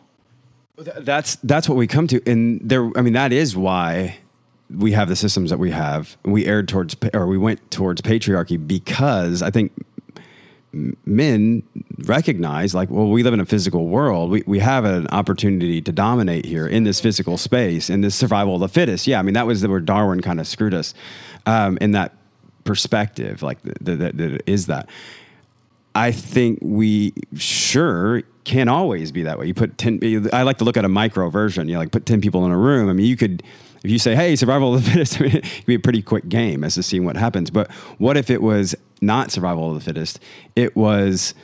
[0.78, 2.92] That's that's what we come to, and there.
[2.98, 4.18] I mean, that is why
[4.70, 6.18] we have the systems that we have.
[6.26, 9.72] We erred towards, or we went towards patriarchy because I think
[11.06, 11.64] men
[12.06, 15.92] recognize like well we live in a physical world we, we have an opportunity to
[15.92, 19.34] dominate here in this physical space in this survival of the fittest yeah i mean
[19.34, 20.94] that was where darwin kind of screwed us
[21.46, 22.12] um, in that
[22.66, 24.90] perspective, like that is that.
[25.94, 29.48] I think we sure can always be that way.
[29.48, 32.06] You put 10, I like to look at a micro version, you know, like put
[32.06, 32.90] 10 people in a room.
[32.90, 33.42] I mean, you could,
[33.86, 36.02] if you say, hey, survival of the fittest, I mean, it could be a pretty
[36.02, 37.50] quick game as to seeing what happens.
[37.52, 40.20] But what if it was not survival of the fittest?
[40.56, 41.36] It was,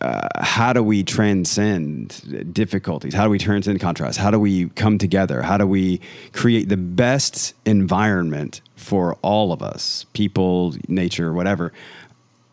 [0.00, 3.14] uh, how do we transcend difficulties?
[3.14, 4.18] How do we transcend contrast?
[4.18, 5.42] How do we come together?
[5.42, 6.00] How do we
[6.32, 11.72] create the best environment for all of us, people, nature, whatever?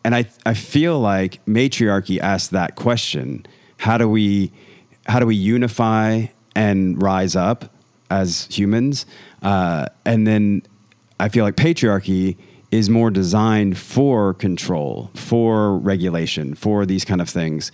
[0.04, 3.44] and I I feel like matriarchy asks that question:
[3.78, 4.52] How do we
[5.06, 7.74] how do we unify and rise up
[8.10, 9.06] as humans?
[9.42, 10.62] Uh, and then
[11.20, 12.36] I feel like patriarchy
[12.70, 17.72] is more designed for control, for regulation, for these kind of things,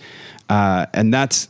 [0.49, 1.49] uh, and that's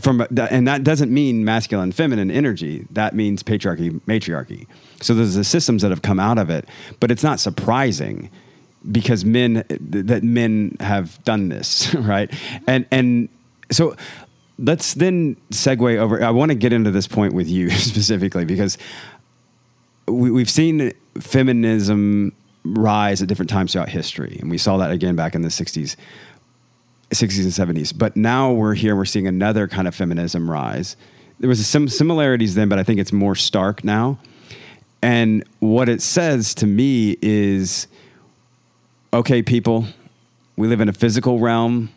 [0.00, 4.66] from and that doesn't mean masculine feminine energy that means patriarchy matriarchy
[5.00, 6.68] so there's the systems that have come out of it
[6.98, 8.28] but it's not surprising
[8.90, 12.32] because men that men have done this, right?
[12.66, 13.28] And and
[13.70, 13.96] so
[14.58, 16.22] let's then segue over.
[16.22, 18.78] I want to get into this point with you specifically because
[20.06, 22.32] we, we've seen feminism
[22.64, 25.96] rise at different times throughout history, and we saw that again back in the '60s.
[27.10, 27.96] 60s and 70s.
[27.96, 30.96] But now we're here, and we're seeing another kind of feminism rise.
[31.38, 34.18] There was some similarities then, but I think it's more stark now.
[35.02, 37.86] And what it says to me is
[39.12, 39.86] okay, people,
[40.56, 41.90] we live in a physical realm.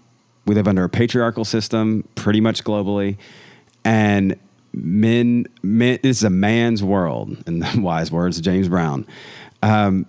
[0.48, 3.18] We live under a patriarchal system, pretty much globally,
[3.84, 4.36] and
[4.74, 7.38] men, men this is a man's world.
[7.48, 9.06] In the wise words of James Brown,
[9.62, 10.06] um,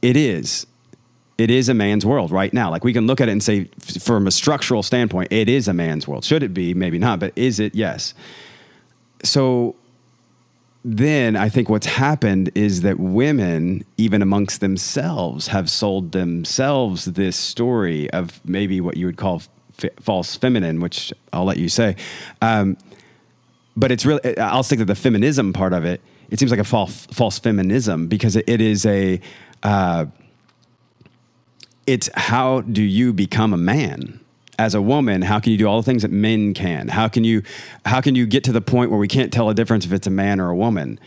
[0.00, 0.66] it is.
[1.36, 2.70] It is a man's world right now.
[2.70, 3.68] Like we can look at it and say,
[4.00, 6.24] from a structural standpoint, it is a man's world.
[6.24, 6.74] Should it be?
[6.74, 7.20] Maybe not.
[7.20, 7.74] But is it?
[7.74, 8.14] Yes.
[9.22, 9.76] So
[10.96, 17.36] then I think what's happened is that women, even amongst themselves, have sold themselves this
[17.36, 19.42] story of maybe what you would call
[19.82, 21.94] f- false feminine, which I'll let you say.
[22.40, 22.78] Um,
[23.76, 26.00] but it's really, I'll stick to the feminism part of it.
[26.30, 29.20] It seems like a false, false feminism because it, it is a,
[29.62, 30.06] uh,
[31.86, 34.20] it's how do you become a man?
[34.58, 36.88] As a woman, how can you do all the things that men can?
[36.88, 37.42] How can you
[37.86, 40.06] how can you get to the point where we can't tell a difference if it's
[40.06, 40.98] a man or a woman?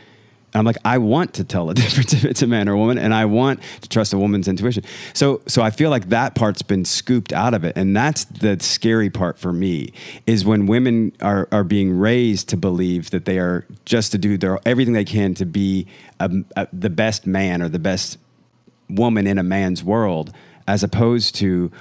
[0.54, 2.78] And I'm like, I want to tell a difference if it's a man or a
[2.78, 4.84] woman, and I want to trust a woman's intuition.
[5.14, 8.58] So, so I feel like that part's been scooped out of it, and that's the
[8.60, 9.94] scary part for me
[10.26, 14.38] is when women are are being raised to believe that they are just to do
[14.38, 15.88] their everything they can to be
[16.20, 18.18] a, a, the best man or the best
[18.90, 20.34] woman in a man's world,
[20.68, 21.72] as opposed to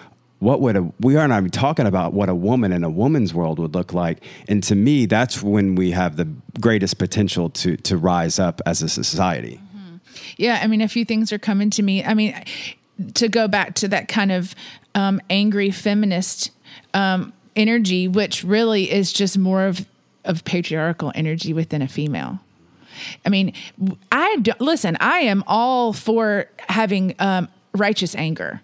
[0.40, 3.32] what would a we are not even talking about what a woman in a woman's
[3.32, 4.24] world would look like.
[4.48, 6.28] And to me that's when we have the
[6.60, 9.60] greatest potential to to rise up as a society.
[9.76, 9.96] Mm-hmm.
[10.38, 12.02] yeah i mean a few things are coming to me.
[12.02, 12.34] I mean
[13.14, 14.54] to go back to that kind of
[14.94, 16.50] um, angry feminist
[16.92, 19.86] um, energy which really is just more of
[20.24, 22.40] of patriarchal energy within a female.
[23.26, 23.52] I mean
[24.10, 28.62] i do, listen i am all for having um, righteous anger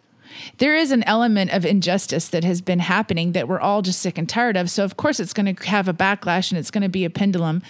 [0.58, 4.18] there is an element of injustice that has been happening that we're all just sick
[4.18, 4.70] and tired of.
[4.70, 7.10] So, of course, it's going to have a backlash and it's going to be a
[7.10, 7.62] pendulum.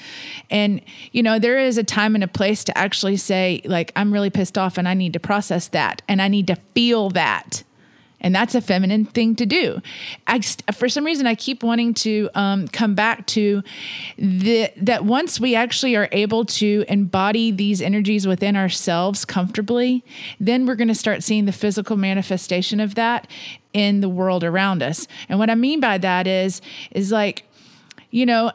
[0.51, 0.81] And,
[1.13, 4.31] you know, there is a time and a place to actually say, like, I'm really
[4.31, 7.63] pissed off and I need to process that and I need to feel that
[8.21, 9.81] and that's a feminine thing to do.
[10.27, 13.63] I, for some reason, I keep wanting to um, come back to
[14.17, 20.05] the, that once we actually are able to embody these energies within ourselves comfortably,
[20.41, 23.29] then we're going to start seeing the physical manifestation of that
[23.73, 25.07] in the world around us.
[25.29, 27.45] And what I mean by that is, is like,
[28.11, 28.53] you know,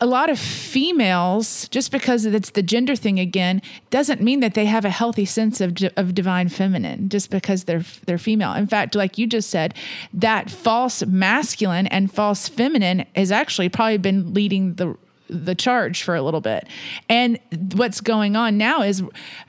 [0.00, 4.66] a lot of females, just because it's the gender thing again, doesn't mean that they
[4.66, 8.52] have a healthy sense of, of divine feminine just because they're they're female.
[8.52, 9.74] In fact, like you just said,
[10.12, 14.96] that false masculine and false feminine has actually probably been leading the
[15.28, 16.66] the charge for a little bit.
[17.08, 17.38] And
[17.74, 19.02] what's going on now is,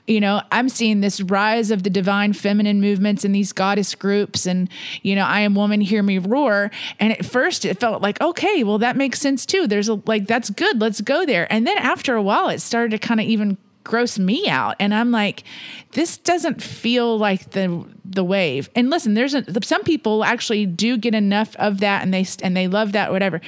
[0.06, 4.46] you know, I'm seeing this rise of the divine feminine movements and these goddess groups
[4.46, 4.68] and,
[5.02, 6.70] you know, I am woman, hear me roar.
[6.98, 9.66] And at first it felt like, okay, well, that makes sense too.
[9.66, 10.80] There's a, like, that's good.
[10.80, 11.50] Let's go there.
[11.52, 13.56] And then after a while, it started to kind of even
[13.88, 14.76] gross me out.
[14.78, 15.42] And i'm like
[15.92, 18.70] this doesn't feel like the the wave.
[18.76, 22.56] And listen there's a, some people actually do get enough of that and they and
[22.56, 23.40] they love that whatever.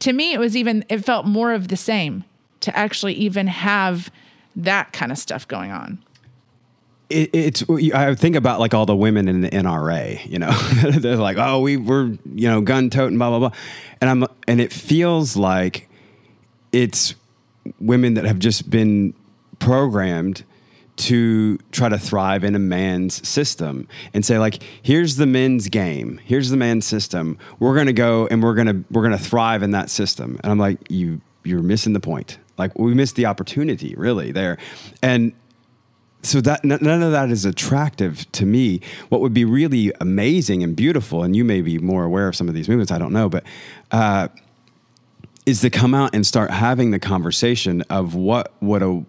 [0.00, 2.24] To me it was even it felt more of the same
[2.60, 4.10] to actually even have
[4.56, 6.02] that kind of stuff going on.
[7.10, 7.62] It, it's
[7.94, 10.50] I think about like all the women in the NRA, you know,
[10.98, 13.58] they're like, oh, we were you know gun toting, blah blah blah,
[14.00, 15.88] and I'm and it feels like
[16.72, 17.14] it's
[17.78, 19.14] women that have just been
[19.58, 20.44] programmed
[20.96, 26.20] to try to thrive in a man's system and say like here's the men's game.
[26.24, 27.38] Here's the man's system.
[27.58, 30.38] We're going to go and we're going to we're going to thrive in that system.
[30.42, 32.38] And i'm like you you're missing the point.
[32.56, 34.56] Like we missed the opportunity really there.
[35.02, 35.32] And
[36.22, 38.80] so that none of that is attractive to me.
[39.08, 42.48] What would be really amazing and beautiful and you may be more aware of some
[42.48, 43.44] of these movements i don't know but
[43.90, 44.28] uh,
[45.44, 49.04] is to come out and start having the conversation of what what a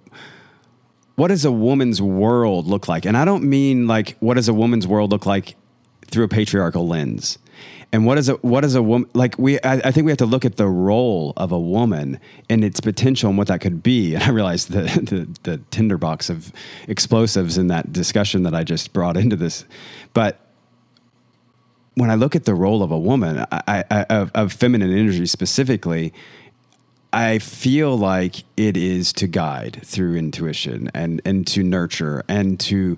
[1.15, 3.05] what does a woman's world look like?
[3.05, 5.55] And I don't mean like what does a woman's world look like
[6.07, 7.37] through a patriarchal lens.
[7.91, 9.37] And what is a what is a woman like?
[9.37, 12.63] We I, I, think we have to look at the role of a woman and
[12.63, 14.15] its potential and what that could be.
[14.15, 14.83] And I realized the,
[15.43, 16.51] the the tinderbox of
[16.87, 19.63] explosives in that discussion that I just brought into this.
[20.13, 20.39] But
[21.93, 25.25] when I look at the role of a woman, I, I, of, of feminine energy
[25.25, 26.13] specifically,
[27.15, 32.97] I feel like it is to guide through intuition and and to nurture and to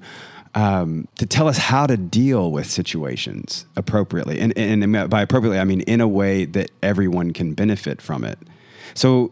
[0.55, 4.39] um, to tell us how to deal with situations appropriately.
[4.39, 8.39] And, and by appropriately, I mean in a way that everyone can benefit from it.
[8.95, 9.31] So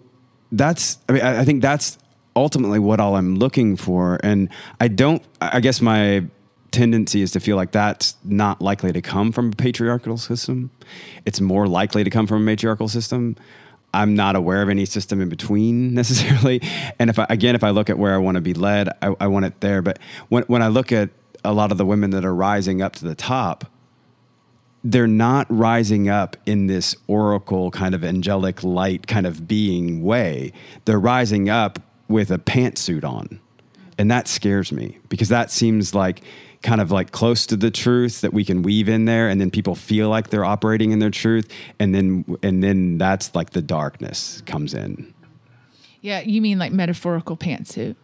[0.51, 1.97] that's I mean I, I think that's
[2.35, 4.19] ultimately what all I'm looking for.
[4.21, 5.23] And I don't.
[5.41, 6.25] I guess my
[6.69, 10.69] tendency is to feel like that's not likely to come from a patriarchal system.
[11.25, 13.35] It's more likely to come from a matriarchal system.
[13.95, 16.61] I'm not aware of any system in between necessarily.
[16.99, 19.15] And if I, again, if I look at where I want to be led, I,
[19.19, 19.81] I want it there.
[19.81, 21.09] But when, when I look at
[21.43, 23.65] a lot of the women that are rising up to the top,
[24.83, 30.53] they're not rising up in this oracle kind of angelic light kind of being way.
[30.85, 33.39] They're rising up with a pantsuit on.
[33.97, 36.21] And that scares me because that seems like
[36.61, 39.51] kind of like close to the truth that we can weave in there and then
[39.51, 43.61] people feel like they're operating in their truth and then and then that's like the
[43.61, 45.13] darkness comes in.
[46.01, 47.95] Yeah you mean like metaphorical pantsuit?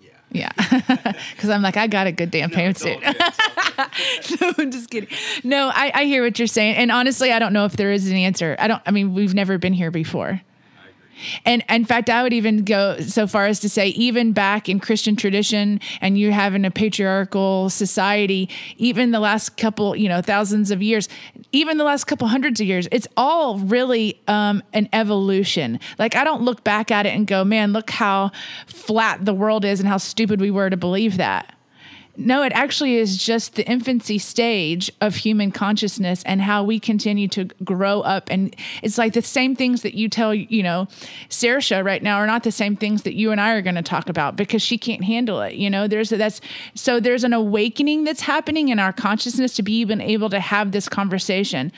[0.00, 0.10] Yeah.
[0.30, 1.12] Yeah.
[1.34, 3.00] because i'm like i got a good damn no, pantsuit.
[4.40, 5.08] no i'm just kidding.
[5.44, 8.08] No I, I hear what you're saying and honestly i don't know if there is
[8.08, 8.56] an answer.
[8.58, 10.40] I don't i mean we've never been here before
[11.44, 14.80] and in fact, I would even go so far as to say, even back in
[14.80, 20.70] Christian tradition, and you having a patriarchal society, even the last couple, you know, thousands
[20.70, 21.08] of years,
[21.52, 25.80] even the last couple hundreds of years, it's all really um, an evolution.
[25.98, 28.30] Like I don't look back at it and go, man, look how
[28.66, 31.55] flat the world is and how stupid we were to believe that.
[32.18, 37.28] No, it actually is just the infancy stage of human consciousness and how we continue
[37.28, 38.28] to grow up.
[38.30, 40.88] And it's like the same things that you tell, you know,
[41.28, 43.82] Saoirse right now are not the same things that you and I are going to
[43.82, 45.54] talk about because she can't handle it.
[45.54, 46.40] You know, there's a, that's
[46.74, 50.72] so there's an awakening that's happening in our consciousness to be even able to have
[50.72, 51.70] this conversation.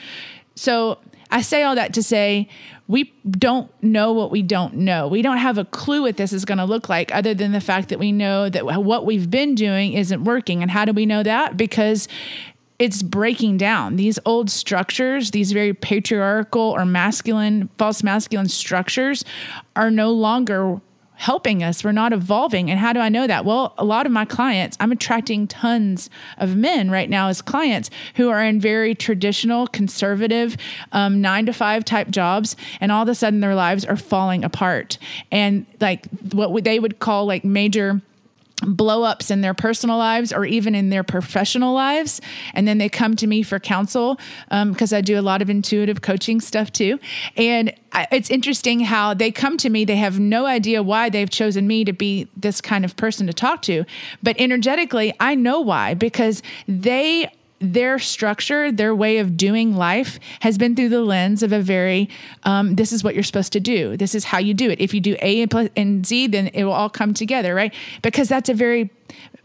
[0.55, 0.99] So
[1.31, 2.47] I say all that to say
[2.87, 5.07] we don't know what we don't know.
[5.07, 7.61] We don't have a clue what this is going to look like other than the
[7.61, 10.63] fact that we know that what we've been doing isn't working.
[10.63, 11.55] And how do we know that?
[11.55, 12.07] Because
[12.79, 19.23] it's breaking down these old structures, these very patriarchal or masculine, false masculine structures
[19.75, 20.81] are no longer
[21.19, 21.83] helping us.
[21.83, 22.71] We're not evolving.
[22.71, 23.43] And how do I know that?
[23.43, 27.89] Well, a lot of my clients, I'm attracting tons of men right now as clients
[28.15, 30.55] who are in very traditional, conservative,
[30.93, 32.55] um, nine to five type jobs.
[32.79, 34.97] And all of a sudden their lives are falling apart.
[35.29, 38.01] And like what they would call like major
[38.65, 42.19] blow ups in their personal lives or even in their professional lives.
[42.53, 45.49] And then they come to me for counsel because um, I do a lot of
[45.49, 46.99] intuitive coaching stuff too.
[47.37, 51.29] And I, it's interesting how they come to me, they have no idea why they've
[51.29, 53.85] chosen me to be this kind of person to talk to.
[54.21, 60.57] But energetically, I know why because they their structure, their way of doing life has
[60.57, 62.09] been through the lens of a very,
[62.43, 63.97] um, this is what you're supposed to do.
[63.97, 64.79] This is how you do it.
[64.79, 65.45] If you do A
[65.75, 67.73] and Z, then it will all come together, right?
[68.01, 68.89] Because that's a very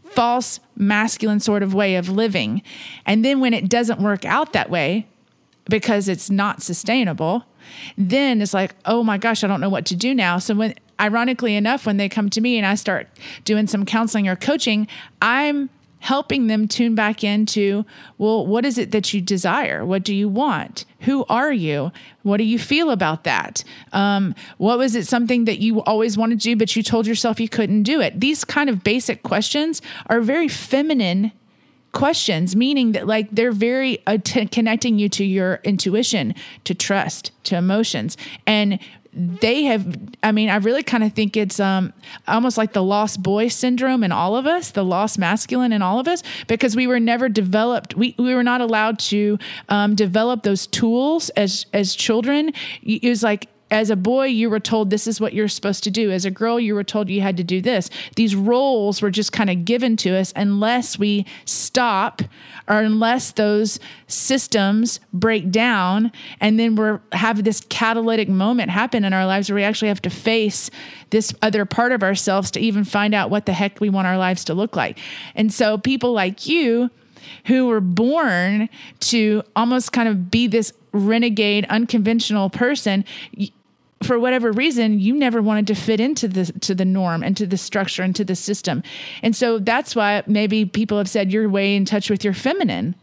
[0.05, 2.63] false masculine sort of way of living.
[3.05, 5.09] And then when it doesn't work out that way,
[5.69, 7.45] because it's not sustainable,
[7.97, 10.39] then it's like, oh my gosh, I don't know what to do now.
[10.39, 13.09] So when ironically enough, when they come to me and I start
[13.45, 14.87] doing some counseling or coaching,
[15.21, 15.71] I'm
[16.05, 17.83] helping them tune back into,
[18.19, 19.87] well, what is it that you desire?
[19.87, 20.85] What do you want?
[21.01, 21.93] Who are you?
[22.25, 23.65] What do you feel about that?
[23.95, 27.41] Um, what was it something that you always wanted to do, but you told yourself
[27.41, 28.21] you couldn't do it?
[28.21, 29.81] These kind of basic questions
[30.11, 31.33] are very feminine
[31.93, 36.35] questions, meaning that like they're very uh, t- connecting you to your intuition,
[36.65, 38.19] to trust, to emotions.
[38.47, 38.79] And
[39.17, 41.93] they have i mean i really kind of think it's um,
[42.27, 45.99] almost like the lost boy syndrome in all of us the lost masculine in all
[45.99, 49.39] of us because we were never developed we, we were not allowed to
[49.69, 52.53] um, develop those tools as as children.
[52.83, 55.91] It was like as a boy, you were told this is what you're supposed to
[55.91, 56.13] do.
[56.13, 57.91] As a girl, you were told you had to do this.
[58.15, 62.23] These roles were just kind of given to us unless we stop
[62.69, 69.13] or unless those systems break down and then we're have this catalytic moment happen in
[69.13, 70.71] our lives where we actually have to face
[71.11, 74.17] this other part of ourselves to even find out what the heck we want our
[74.17, 74.99] lives to look like.
[75.35, 76.91] And so people like you
[77.47, 78.69] who were born
[79.01, 83.05] to almost kind of be this renegade, unconventional person,
[84.05, 87.47] for whatever reason, you never wanted to fit into the to the norm and to
[87.47, 88.83] the structure and to the system.
[89.23, 92.95] And so that's why maybe people have said you're way in touch with your feminine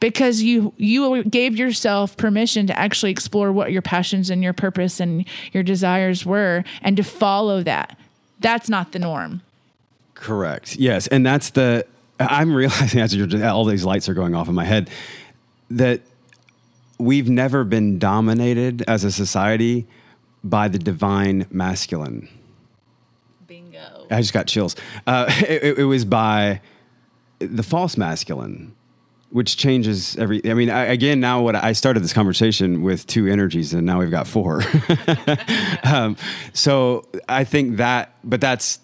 [0.00, 5.00] because you you gave yourself permission to actually explore what your passions and your purpose
[5.00, 7.98] and your desires were and to follow that.
[8.40, 9.42] That's not the norm.
[10.14, 10.76] Correct.
[10.76, 11.86] Yes, and that's the
[12.18, 14.90] I'm realizing as you're all these lights are going off in my head
[15.70, 16.00] that
[16.98, 19.86] we've never been dominated as a society
[20.44, 22.28] by the divine masculine.
[23.46, 24.06] Bingo.
[24.10, 24.76] I just got chills.
[25.06, 26.60] Uh, it, it, was by
[27.38, 28.74] the false masculine,
[29.30, 30.48] which changes every.
[30.48, 33.98] I mean, I, again, now what I started this conversation with two energies, and now
[33.98, 34.62] we've got four.
[35.84, 36.16] um,
[36.52, 38.80] so I think that, but that's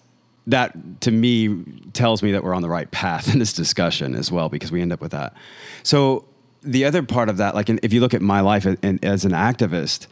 [0.47, 4.31] that to me tells me that we're on the right path in this discussion as
[4.31, 5.35] well because we end up with that.
[5.83, 6.25] So
[6.63, 9.31] the other part of that, like in, if you look at my life as an
[9.31, 10.07] activist,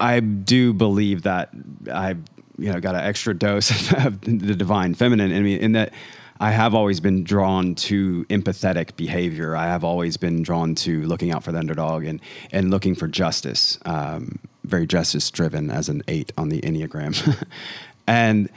[0.00, 1.50] I do believe that
[1.92, 2.16] I
[2.58, 5.92] you know got an extra dose of the divine feminine in me in that
[6.40, 9.56] I have always been drawn to empathetic behavior.
[9.56, 12.20] I have always been drawn to looking out for the underdog and
[12.52, 13.78] and looking for justice.
[13.84, 17.46] Um, very justice driven as an eight on the enneagram,
[18.06, 18.48] and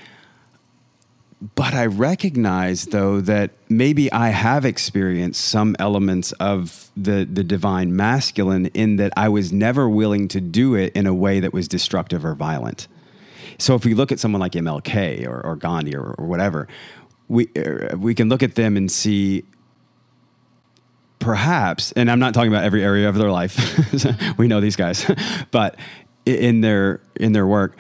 [1.42, 7.96] but I recognize though that maybe I have experienced some elements of the the divine
[7.96, 11.68] masculine in that I was never willing to do it in a way that was
[11.68, 12.88] destructive or violent.
[13.60, 16.68] So if we look at someone like MLK or, or Gandhi or, or whatever,
[17.28, 19.44] we uh, we can look at them and see
[21.20, 23.58] perhaps, and I'm not talking about every area of their life.
[24.38, 25.10] we know these guys,
[25.52, 25.76] but
[26.26, 27.78] in their in their work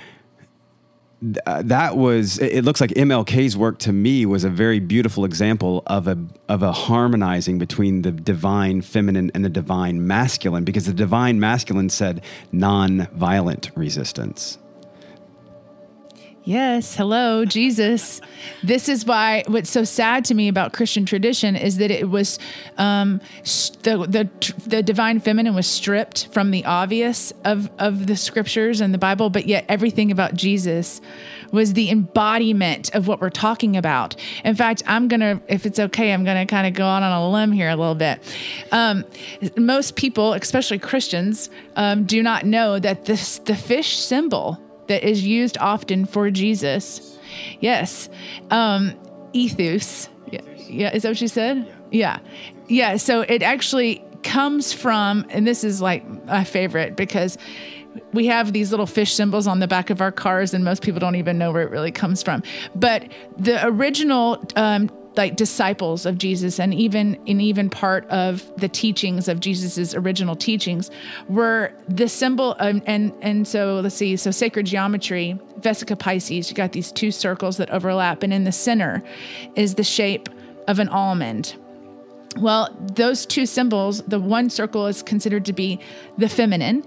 [1.21, 6.07] that was it looks like MLK's work to me was a very beautiful example of
[6.07, 11.39] a of a harmonizing between the divine feminine and the divine masculine because the divine
[11.39, 14.59] masculine said non-violent resistance
[16.47, 18.21] Yes, hello, Jesus.
[18.63, 22.39] This is why what's so sad to me about Christian tradition is that it was
[22.77, 23.19] um,
[23.83, 28.93] the, the the divine feminine was stripped from the obvious of of the scriptures and
[28.93, 31.01] the Bible, but yet everything about Jesus
[31.51, 34.15] was the embodiment of what we're talking about.
[34.45, 37.29] In fact, I'm gonna, if it's okay, I'm gonna kind of go out on a
[37.29, 38.23] limb here a little bit.
[38.71, 39.03] Um,
[39.57, 45.25] most people, especially Christians, um, do not know that this the fish symbol that is
[45.25, 47.17] used often for Jesus.
[47.59, 48.09] Yes.
[48.51, 48.97] Um,
[49.33, 50.09] ethos.
[50.31, 50.41] Yeah.
[50.57, 50.95] yeah.
[50.95, 51.73] Is that what you said?
[51.91, 52.19] Yeah.
[52.67, 52.97] Yeah.
[52.97, 57.37] So it actually comes from, and this is like my favorite because
[58.13, 60.99] we have these little fish symbols on the back of our cars, and most people
[60.99, 62.43] don't even know where it really comes from.
[62.75, 68.69] But the original um, like disciples of Jesus and even in even part of the
[68.69, 70.91] teachings of Jesus's original teachings
[71.27, 76.55] were the symbol of, and and so let's see so sacred geometry Vesica Piscis you
[76.55, 79.03] got these two circles that overlap and in the center
[79.55, 80.29] is the shape
[80.67, 81.55] of an almond
[82.37, 85.79] well those two symbols the one circle is considered to be
[86.17, 86.83] the feminine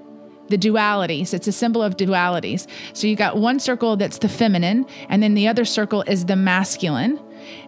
[0.51, 1.33] the dualities.
[1.33, 2.66] It's a symbol of dualities.
[2.93, 6.37] So you got one circle that's the feminine, and then the other circle is the
[6.37, 7.18] masculine.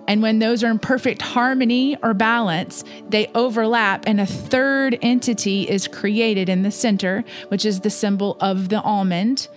[0.08, 5.68] And when those are in perfect harmony or balance, they overlap, and a third entity
[5.68, 9.48] is created in the center, which is the symbol of the almond.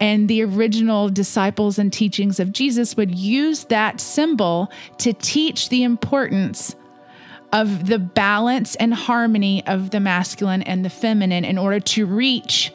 [0.00, 5.82] And the original disciples and teachings of Jesus would use that symbol to teach the
[5.82, 6.76] importance
[7.52, 12.72] of the balance and harmony of the masculine and the feminine in order to reach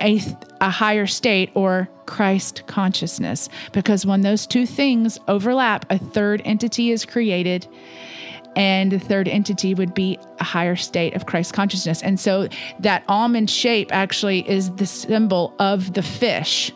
[0.00, 0.20] a,
[0.60, 3.48] a higher state or Christ consciousness.
[3.72, 7.66] Because when those two things overlap, a third entity is created,
[8.56, 12.02] and the third entity would be a higher state of Christ consciousness.
[12.02, 16.72] And so that almond shape actually is the symbol of the fish.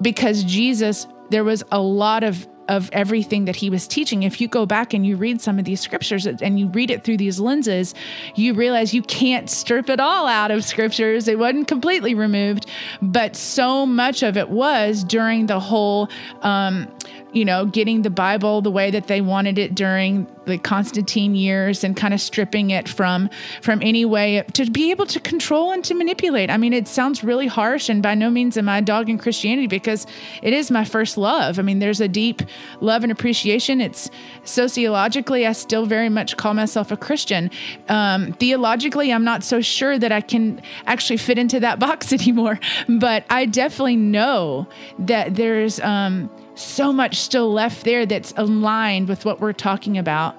[0.00, 4.22] Because Jesus, there was a lot of of everything that he was teaching.
[4.22, 7.04] If you go back and you read some of these scriptures and you read it
[7.04, 7.94] through these lenses,
[8.34, 11.28] you realize you can't strip it all out of scriptures.
[11.28, 12.66] It wasn't completely removed,
[13.00, 16.08] but so much of it was during the whole
[16.42, 16.88] um,
[17.36, 21.84] you know, getting the Bible the way that they wanted it during the Constantine years
[21.84, 23.28] and kind of stripping it from
[23.60, 26.48] from any way to be able to control and to manipulate.
[26.48, 29.18] I mean, it sounds really harsh, and by no means am I a dog in
[29.18, 30.06] Christianity because
[30.42, 31.58] it is my first love.
[31.58, 32.40] I mean, there's a deep
[32.80, 33.82] love and appreciation.
[33.82, 34.08] It's
[34.44, 37.50] sociologically, I still very much call myself a Christian.
[37.90, 42.58] Um, theologically, I'm not so sure that I can actually fit into that box anymore,
[42.88, 44.66] but I definitely know
[45.00, 45.80] that there's.
[45.80, 50.36] Um, so much still left there that's aligned with what we're talking about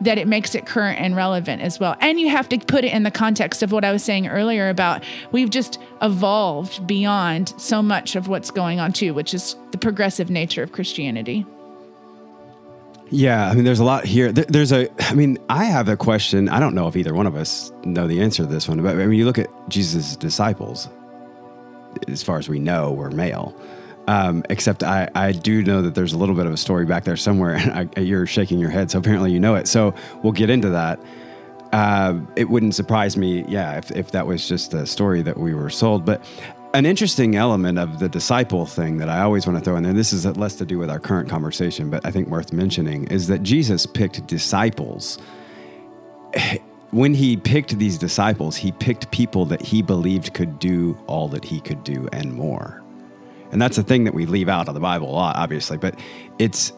[0.00, 1.96] that it makes it current and relevant as well.
[2.00, 4.68] And you have to put it in the context of what I was saying earlier
[4.68, 9.78] about we've just evolved beyond so much of what's going on too, which is the
[9.78, 11.46] progressive nature of Christianity.
[13.10, 14.32] Yeah, I mean, there's a lot here.
[14.32, 16.48] There's a, I mean, I have a question.
[16.48, 18.96] I don't know if either one of us know the answer to this one, but
[18.96, 20.88] I mean, you look at Jesus' disciples,
[22.08, 23.54] as far as we know, were male.
[24.08, 27.04] Um, except I, I do know that there's a little bit of a story back
[27.04, 29.68] there somewhere, and I, you're shaking your head, so apparently you know it.
[29.68, 31.00] So we'll get into that.
[31.72, 35.54] Uh, it wouldn't surprise me, yeah, if, if that was just a story that we
[35.54, 36.04] were sold.
[36.04, 36.22] But
[36.74, 39.92] an interesting element of the disciple thing that I always want to throw in there,
[39.92, 43.26] this is less to do with our current conversation, but I think worth mentioning, is
[43.28, 45.18] that Jesus picked disciples.
[46.90, 51.42] When he picked these disciples, he picked people that he believed could do all that
[51.42, 52.81] he could do and more.
[53.52, 55.76] And that's the thing that we leave out of the Bible a lot, obviously.
[55.76, 55.98] But
[56.38, 56.72] it's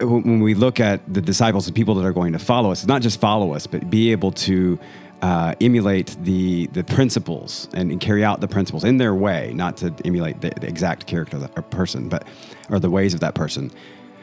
[0.00, 3.02] when we look at the disciples, the people that are going to follow us, not
[3.02, 4.78] just follow us, but be able to
[5.22, 9.76] uh, emulate the the principles and, and, carry out the principles in their way, not
[9.76, 12.26] to emulate the, the exact character of the person, but
[12.70, 13.70] or the ways of that person.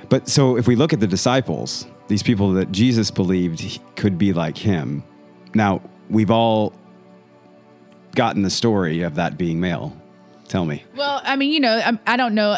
[0.09, 4.33] But so if we look at the disciples, these people that Jesus believed could be
[4.33, 5.03] like him,
[5.53, 6.73] now we've all
[8.15, 9.95] gotten the story of that being male
[10.49, 10.83] Tell me.
[10.95, 12.57] Well, I mean, you know, I, I don't know.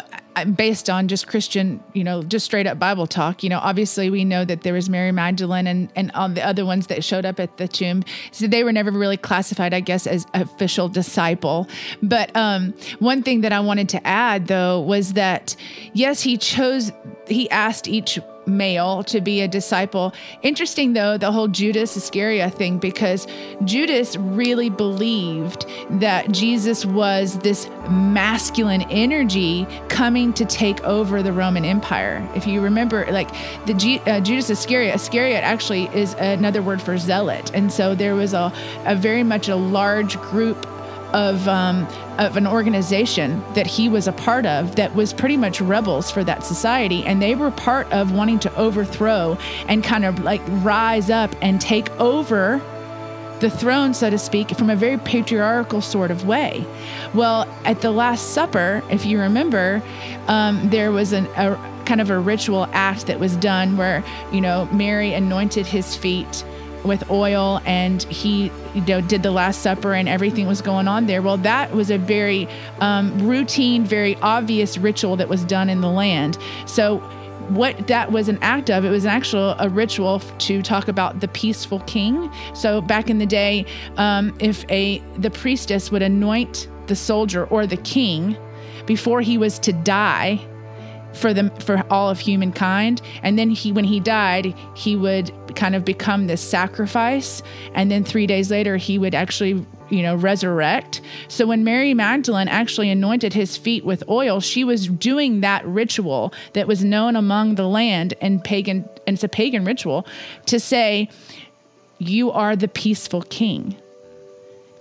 [0.56, 4.24] Based on just Christian, you know, just straight up Bible talk, you know, obviously we
[4.24, 7.38] know that there was Mary Magdalene and and all the other ones that showed up
[7.38, 8.02] at the tomb.
[8.30, 11.68] So they were never really classified, I guess, as official disciple.
[12.02, 15.54] But um, one thing that I wanted to add though was that
[15.92, 16.92] yes, he chose.
[17.28, 20.12] He asked each male to be a disciple.
[20.42, 23.26] Interesting though, the whole Judas Iscariot thing, because
[23.64, 31.64] Judas really believed that Jesus was this masculine energy coming to take over the Roman
[31.64, 32.26] Empire.
[32.34, 33.30] If you remember, like
[33.66, 37.50] the G, uh, Judas Iscariot, Iscariot actually is another word for zealot.
[37.54, 38.52] And so there was a,
[38.84, 40.66] a very much a large group
[41.12, 41.86] of um,
[42.18, 46.24] of an organization that he was a part of that was pretty much rebels for
[46.24, 49.36] that society, and they were part of wanting to overthrow
[49.68, 52.60] and kind of like rise up and take over
[53.40, 56.64] the throne, so to speak, from a very patriarchal sort of way.
[57.12, 59.82] Well, at the Last Supper, if you remember,
[60.28, 64.40] um, there was an, a kind of a ritual act that was done where you
[64.40, 66.44] know Mary anointed his feet
[66.84, 71.06] with oil and he you know did the last supper and everything was going on
[71.06, 71.22] there.
[71.22, 72.48] Well that was a very
[72.80, 76.38] um, routine very obvious ritual that was done in the land.
[76.66, 76.98] So
[77.48, 81.20] what that was an act of it was an actual a ritual to talk about
[81.20, 82.30] the peaceful king.
[82.54, 83.66] So back in the day
[83.96, 88.36] um, if a the priestess would anoint the soldier or the king
[88.86, 90.40] before he was to die
[91.12, 93.02] for them for all of humankind.
[93.22, 97.42] And then he when he died he would kind of become this sacrifice.
[97.74, 101.02] And then 3 days later he would actually you know resurrect.
[101.28, 106.32] So when Mary Magdalene actually anointed his feet with oil she was doing that ritual
[106.54, 110.06] that was known among the land and pagan and it's a pagan ritual
[110.46, 111.10] to say
[111.98, 113.76] you are the peaceful king.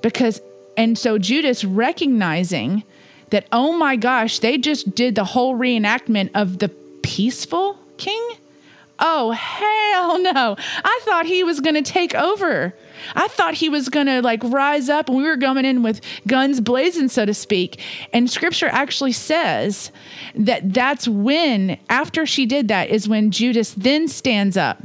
[0.01, 0.41] Because
[0.77, 2.83] and so Judas recognizing
[3.31, 6.69] that, oh my gosh, they just did the whole reenactment of the
[7.01, 8.21] peaceful king?
[9.03, 10.55] Oh, hell no.
[10.59, 12.75] I thought he was going to take over.
[13.15, 16.01] I thought he was going to like rise up and we were going in with
[16.27, 17.81] guns blazing, so to speak.
[18.13, 19.91] And scripture actually says
[20.35, 24.77] that that's when, after she did that, is when Judas then stands up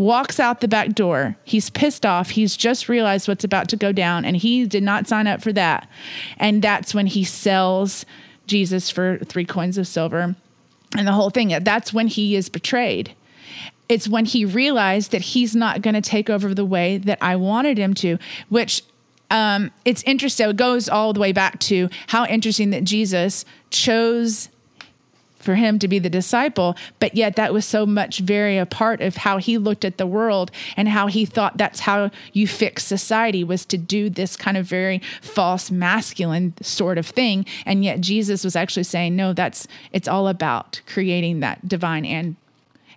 [0.00, 1.36] walks out the back door.
[1.44, 2.30] He's pissed off.
[2.30, 5.52] He's just realized what's about to go down, and he did not sign up for
[5.52, 5.88] that.
[6.38, 8.06] And that's when he sells
[8.46, 10.34] Jesus for three coins of silver.
[10.96, 13.14] And the whole thing, that's when he is betrayed.
[13.90, 17.36] It's when he realized that he's not going to take over the way that I
[17.36, 18.82] wanted him to, which
[19.30, 20.48] um, it's interesting.
[20.48, 24.48] It goes all the way back to how interesting that Jesus chose
[25.40, 29.00] for him to be the disciple, but yet that was so much very a part
[29.00, 32.84] of how he looked at the world and how he thought that's how you fix
[32.84, 37.46] society was to do this kind of very false masculine sort of thing.
[37.66, 42.36] And yet Jesus was actually saying, no, that's it's all about creating that divine and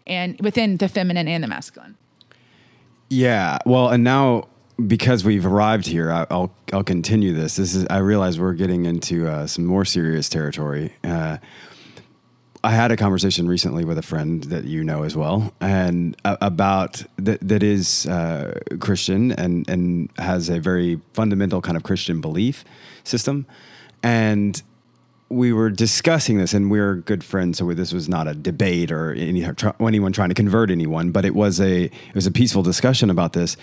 [0.06, 1.96] and within the feminine and the masculine.
[3.10, 3.60] Yeah.
[3.66, 4.48] Well, and now
[4.88, 7.56] because we've arrived here, I, will I'll continue this.
[7.56, 10.94] This is I realize we're getting into uh, some more serious territory.
[11.04, 11.38] Uh,
[12.66, 16.38] I had a conversation recently with a friend that you know as well, and uh,
[16.40, 22.22] about that that is uh, Christian and and has a very fundamental kind of Christian
[22.22, 22.64] belief
[23.04, 23.46] system,
[24.02, 24.62] and
[25.28, 28.92] we were discussing this, and we are good friends, so this was not a debate
[28.92, 29.46] or any,
[29.82, 33.34] anyone trying to convert anyone, but it was a it was a peaceful discussion about
[33.34, 33.58] this.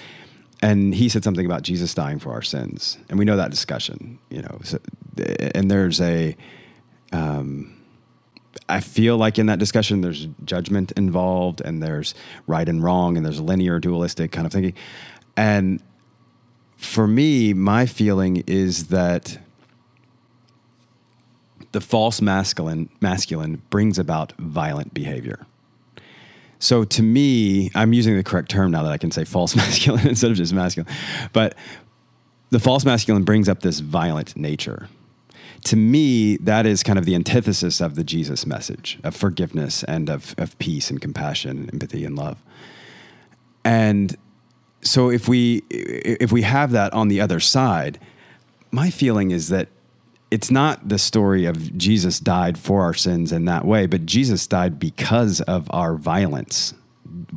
[0.63, 4.19] And he said something about Jesus dying for our sins, and we know that discussion,
[4.29, 4.59] you know.
[4.63, 4.79] So,
[5.55, 6.37] and there's a
[7.13, 7.80] um,
[8.69, 12.15] I feel like in that discussion, there's judgment involved, and there's
[12.47, 14.75] right and wrong, and there's linear, dualistic kind of thinking.
[15.37, 15.83] And
[16.77, 19.39] for me, my feeling is that
[21.73, 25.47] the false masculine masculine brings about violent behavior.
[26.59, 30.09] So to me, I'm using the correct term now that I can say false masculine
[30.09, 30.93] instead of just masculine.
[31.33, 31.55] But
[32.51, 34.89] the false masculine brings up this violent nature
[35.65, 40.09] to me, that is kind of the antithesis of the Jesus message of forgiveness and
[40.09, 42.39] of, of peace and compassion and empathy and love.
[43.65, 44.17] And
[44.83, 48.01] so if we if we have that on the other side,
[48.71, 49.69] my feeling is that
[50.31, 54.47] it's not the story of Jesus died for our sins in that way, but Jesus
[54.47, 56.73] died because of our violence.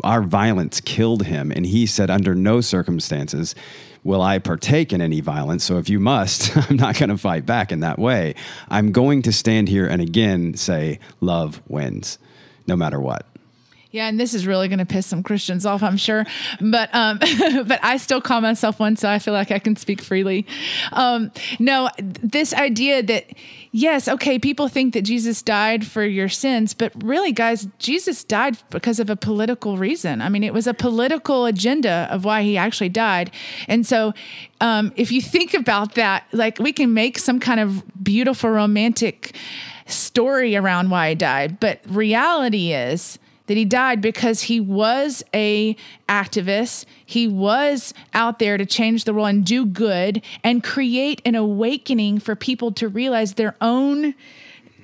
[0.04, 3.56] Our violence killed him, and he said, under no circumstances
[4.04, 5.64] will I partake in any violence?
[5.64, 8.36] So if you must, I'm not going to fight back in that way.
[8.70, 12.20] I'm going to stand here and again say, love wins,
[12.68, 13.26] no matter what.
[13.94, 16.26] Yeah, and this is really going to piss some Christians off, I'm sure.
[16.60, 17.20] But um,
[17.68, 20.48] but I still call myself one, so I feel like I can speak freely.
[20.94, 23.26] Um, no, this idea that
[23.72, 28.58] yes, okay, people think that Jesus died for your sins, but really, guys, Jesus died
[28.72, 30.24] because of a political reason.
[30.24, 33.30] I mean, it was a political agenda of why he actually died,
[33.68, 34.14] and so.
[34.62, 39.36] Um, if you think about that, like we can make some kind of beautiful romantic
[39.88, 45.76] story around why he died, but reality is that he died because he was a
[46.08, 46.86] activist.
[47.06, 52.20] He was out there to change the world and do good and create an awakening
[52.20, 54.16] for people to realize their own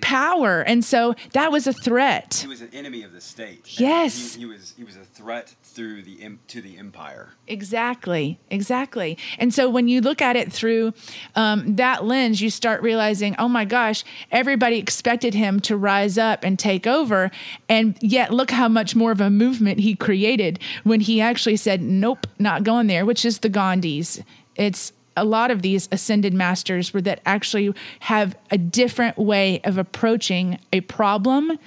[0.02, 0.62] power.
[0.62, 2.40] And so that was a threat.
[2.42, 3.80] He was an enemy of the state.
[3.80, 4.36] Yes.
[4.36, 7.34] He, he was he was a threat through the to the empire.
[7.48, 9.18] Exactly, exactly.
[9.38, 10.94] And so when you look at it through
[11.36, 16.44] um, that lens, you start realizing, oh my gosh, everybody expected him to rise up
[16.44, 17.32] and take over,
[17.68, 21.82] and yet look how much more of a movement he created when he actually said,
[21.82, 24.24] "Nope, not going there," which is the Gandhis.
[24.56, 29.78] It's a lot of these ascended masters were that actually have a different way of
[29.78, 31.60] approaching a problem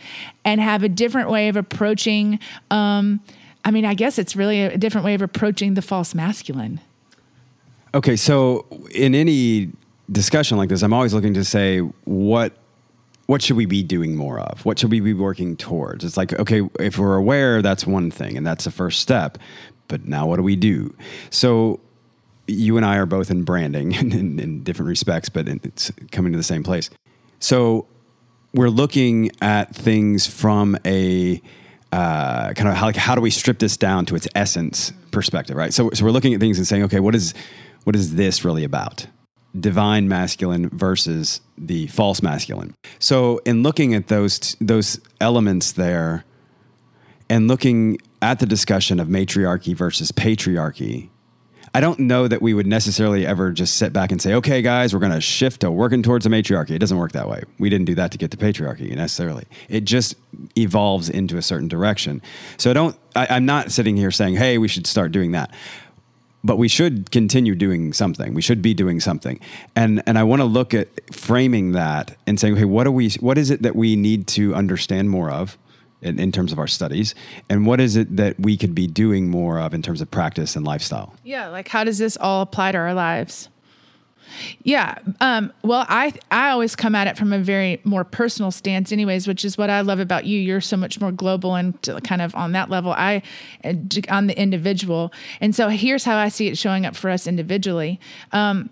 [0.45, 2.39] and have a different way of approaching
[2.71, 3.21] um,
[3.65, 6.81] I mean, I guess it's really a different way of approaching the false masculine.
[7.95, 9.71] Okay, so in any
[10.11, 12.57] discussion like this, I'm always looking to say what
[13.27, 14.65] what should we be doing more of?
[14.67, 16.05] What should we be working towards?
[16.05, 19.39] It's like, okay, if we're aware, that's one thing, and that's the first step.
[19.89, 20.95] But now, what do we do?
[21.31, 21.81] So,
[22.47, 26.37] you and I are both in branding in, in, different respects, but it's coming to
[26.37, 26.91] the same place.
[27.39, 27.87] So,
[28.53, 31.41] we're looking at things from a
[31.93, 35.57] uh, kind of how, like, how do we strip this down to its essence perspective,
[35.57, 35.73] right?
[35.73, 37.35] So, so we're looking at things and saying, okay, what is
[37.85, 39.07] what is this really about?
[39.59, 42.75] Divine masculine versus the false masculine.
[42.99, 46.25] So, in looking at those those elements there,
[47.29, 51.11] and looking at the discussion of matriarchy versus patriarchy,
[51.75, 54.93] I don't know that we would necessarily ever just sit back and say, okay, guys,
[54.93, 56.75] we're going to shift to working towards a matriarchy.
[56.75, 57.45] It doesn't work that way.
[57.59, 59.47] We didn't do that to get to patriarchy necessarily.
[59.71, 60.15] It just
[60.57, 62.21] evolves into a certain direction.
[62.59, 65.51] So I don't, I, I'm not sitting here saying, hey, we should start doing that.
[66.45, 68.35] But we should continue doing something.
[68.35, 69.41] We should be doing something.
[69.75, 73.11] And, and I want to look at framing that and saying, okay, what, are we,
[73.21, 75.57] what is it that we need to understand more of?
[76.03, 77.15] In, in, terms of our studies?
[77.49, 80.57] And what is it that we could be doing more of in terms of practice
[80.57, 81.15] and lifestyle?
[81.25, 83.49] Yeah like how does this all apply to our lives?
[84.63, 88.91] Yeah um, well i i always come at it from a very more personal stance
[88.91, 90.39] anyways which is what i love about you.
[90.39, 92.93] You're so much more global and kind of on that level.
[92.93, 93.23] I
[93.65, 93.75] uh,
[94.09, 95.13] on the individual.
[95.41, 98.01] And so here's how i see it showing up for us individually.
[98.33, 98.71] Um,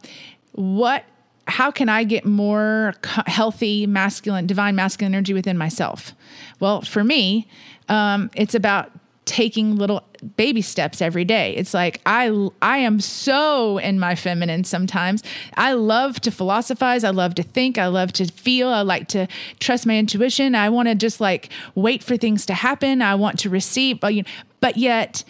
[0.53, 1.05] what
[1.51, 2.95] how can I get more
[3.27, 6.15] healthy masculine, divine masculine energy within myself?
[6.61, 7.49] Well, for me,
[7.89, 8.93] um, it's about
[9.31, 10.03] taking little
[10.37, 11.55] baby steps every day.
[11.55, 15.23] It's like I I am so in my feminine sometimes.
[15.57, 19.29] I love to philosophize, I love to think, I love to feel, I like to
[19.61, 20.55] trust my intuition.
[20.55, 23.03] I want to just like wait for things to happen.
[23.03, 24.25] I want to receive, but you
[24.61, 25.23] but yet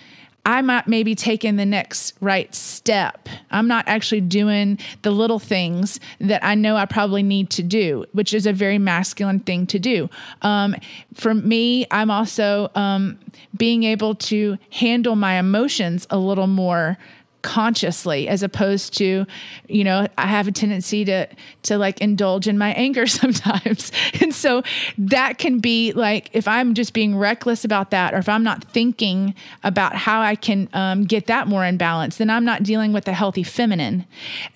[0.46, 3.28] I'm not maybe taking the next right step.
[3.50, 8.06] I'm not actually doing the little things that I know I probably need to do,
[8.12, 10.08] which is a very masculine thing to do.
[10.42, 10.74] Um,
[11.14, 13.18] for me, I'm also um,
[13.56, 16.96] being able to handle my emotions a little more
[17.42, 19.26] consciously as opposed to
[19.68, 21.26] you know i have a tendency to
[21.62, 23.92] to like indulge in my anger sometimes.
[24.20, 24.62] And so
[24.98, 28.64] that can be like if i'm just being reckless about that or if i'm not
[28.64, 29.34] thinking
[29.64, 33.06] about how i can um, get that more in balance then i'm not dealing with
[33.08, 34.06] a healthy feminine.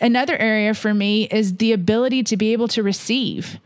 [0.01, 3.59] Another area for me is the ability to be able to receive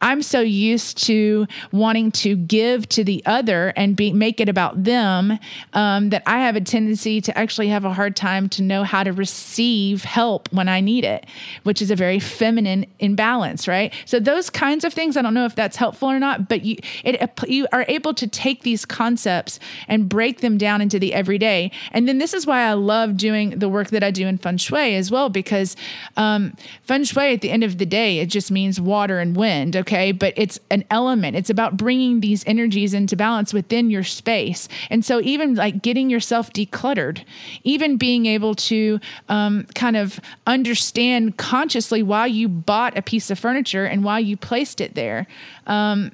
[0.00, 4.84] I'm so used to wanting to give to the other and be make it about
[4.84, 5.38] them
[5.72, 9.02] um, that I have a tendency to actually have a hard time to know how
[9.02, 11.26] to receive help when I need it,
[11.64, 13.92] which is a very feminine imbalance, right?
[14.04, 16.76] So those kinds of things, I don't know if that's helpful or not, but you
[17.04, 17.16] it
[17.48, 19.58] you are able to take these concepts
[19.88, 21.70] and break them down into the everyday.
[21.92, 24.58] And then this is why I love doing the work that I do in feng
[24.58, 25.76] shui as well, because
[26.16, 29.55] um, feng shui at the end of the day it just means water and wind
[29.56, 30.12] wind, okay?
[30.12, 31.36] But it's an element.
[31.36, 34.68] It's about bringing these energies into balance within your space.
[34.90, 37.24] And so, even like getting yourself decluttered,
[37.64, 43.38] even being able to um, kind of understand consciously why you bought a piece of
[43.38, 45.26] furniture and why you placed it there,
[45.66, 46.12] um,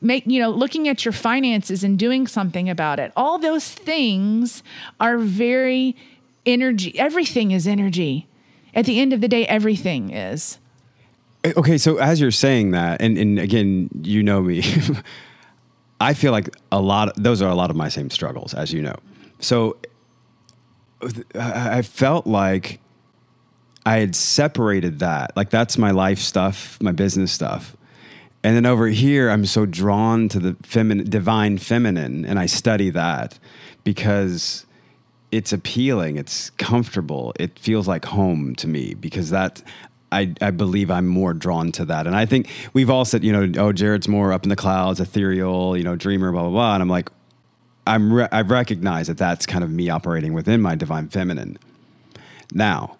[0.00, 3.12] make you know, looking at your finances and doing something about it.
[3.16, 4.62] All those things
[4.98, 5.96] are very
[6.46, 6.98] energy.
[6.98, 8.26] Everything is energy.
[8.72, 10.58] At the end of the day, everything is.
[11.44, 14.62] Eh, okay, so as you're saying that, and, and again, you know me,
[16.00, 18.72] I feel like a lot of those are a lot of my same struggles, as
[18.72, 18.96] you know.
[19.38, 19.76] So
[21.34, 22.80] I felt like
[23.84, 25.36] I had separated that.
[25.36, 27.76] Like that's my life stuff, my business stuff.
[28.42, 32.88] And then over here, I'm so drawn to the feminine, divine feminine, and I study
[32.90, 33.38] that
[33.84, 34.64] because
[35.30, 39.62] it's appealing, it's comfortable, it feels like home to me because that
[40.12, 42.06] I, I believe I'm more drawn to that.
[42.06, 45.00] And I think we've all said, you know, oh, Jared's more up in the clouds,
[45.00, 46.74] ethereal, you know, dreamer, blah, blah, blah.
[46.74, 47.10] And I'm like,
[47.86, 51.58] I'm re- I recognize that that's kind of me operating within my divine feminine.
[52.52, 52.96] Now,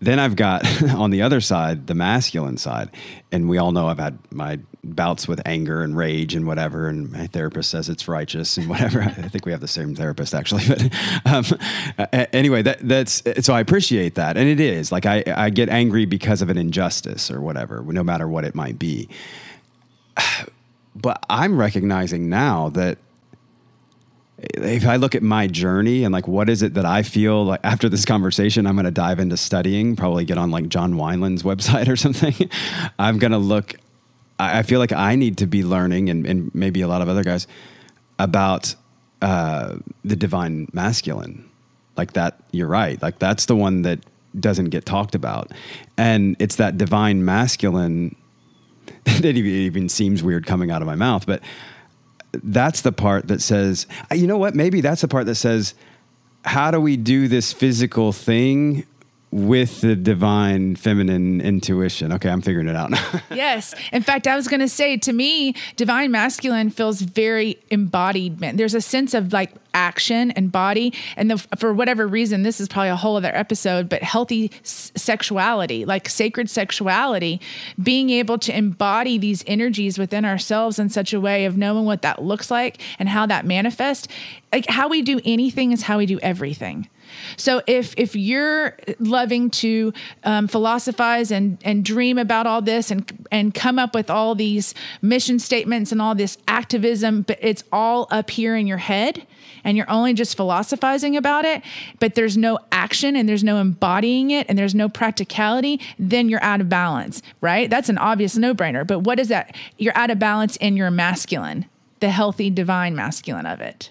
[0.00, 2.90] then I've got on the other side, the masculine side.
[3.30, 4.58] And we all know I've had my
[4.94, 6.88] bouts with anger and rage and whatever.
[6.88, 9.02] And my therapist says it's righteous and whatever.
[9.02, 10.64] I think we have the same therapist actually.
[10.66, 10.90] But
[11.26, 11.44] um,
[12.32, 14.36] anyway, that, that's so I appreciate that.
[14.36, 18.04] And it is like I, I get angry because of an injustice or whatever, no
[18.04, 19.08] matter what it might be.
[20.98, 22.96] But I'm recognizing now that
[24.38, 27.60] if I look at my journey and like what is it that I feel like
[27.64, 31.42] after this conversation, I'm going to dive into studying, probably get on like John Wineland's
[31.42, 32.50] website or something.
[32.98, 33.74] I'm going to look,
[34.38, 37.24] I feel like I need to be learning and, and maybe a lot of other
[37.24, 37.46] guys
[38.18, 38.74] about
[39.22, 41.48] uh, the divine masculine.
[41.96, 43.00] Like that, you're right.
[43.00, 44.00] Like that's the one that
[44.38, 45.52] doesn't get talked about.
[45.96, 48.14] And it's that divine masculine
[49.04, 51.42] that even seems weird coming out of my mouth, but
[52.32, 54.54] that's the part that says, uh, you know what?
[54.54, 55.74] Maybe that's the part that says,
[56.44, 58.86] how do we do this physical thing
[59.32, 62.12] with the divine feminine intuition.
[62.12, 62.92] Okay, I'm figuring it out
[63.30, 63.74] yes.
[63.92, 68.38] In fact, I was going to say to me, divine masculine feels very embodied.
[68.38, 70.92] There's a sense of like action and body.
[71.16, 74.90] And the, for whatever reason, this is probably a whole other episode, but healthy s-
[74.96, 77.40] sexuality, like sacred sexuality,
[77.82, 82.02] being able to embody these energies within ourselves in such a way of knowing what
[82.02, 84.08] that looks like and how that manifests.
[84.52, 86.88] Like how we do anything is how we do everything.
[87.36, 89.92] So if if you're loving to
[90.24, 94.74] um, philosophize and and dream about all this and and come up with all these
[95.02, 99.26] mission statements and all this activism, but it's all up here in your head
[99.64, 101.62] and you're only just philosophizing about it,
[101.98, 106.42] but there's no action and there's no embodying it and there's no practicality, then you're
[106.42, 107.68] out of balance, right?
[107.68, 108.86] That's an obvious no brainer.
[108.86, 109.56] But what is that?
[109.76, 111.66] You're out of balance in your masculine,
[111.98, 113.90] the healthy, divine masculine of it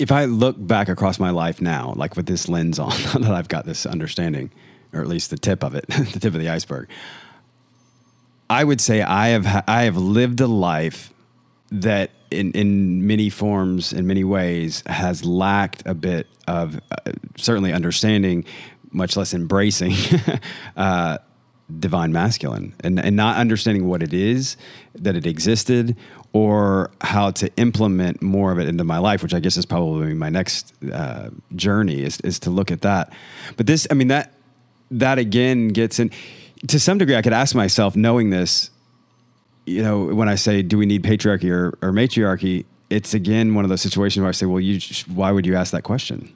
[0.00, 2.90] if I look back across my life now, like with this lens on,
[3.20, 4.50] that I've got this understanding,
[4.92, 6.88] or at least the tip of it, the tip of the iceberg,
[8.48, 11.12] I would say I have I have lived a life
[11.70, 17.72] that, in in many forms, in many ways, has lacked a bit of uh, certainly
[17.72, 18.44] understanding,
[18.90, 19.94] much less embracing
[20.76, 21.18] uh,
[21.78, 22.74] divine masculine.
[22.82, 24.56] And, and not understanding what it is,
[24.94, 25.96] that it existed,
[26.32, 30.14] or how to implement more of it into my life, which I guess is probably
[30.14, 33.12] my next uh, journey is, is to look at that.
[33.56, 34.32] But this, I mean, that,
[34.92, 36.10] that again gets in
[36.68, 38.70] to some degree, I could ask myself, knowing this,
[39.66, 42.66] you know, when I say, do we need patriarchy or, or matriarchy?
[42.90, 44.80] It's again one of those situations where I say, well, you,
[45.12, 46.34] why would you ask that question?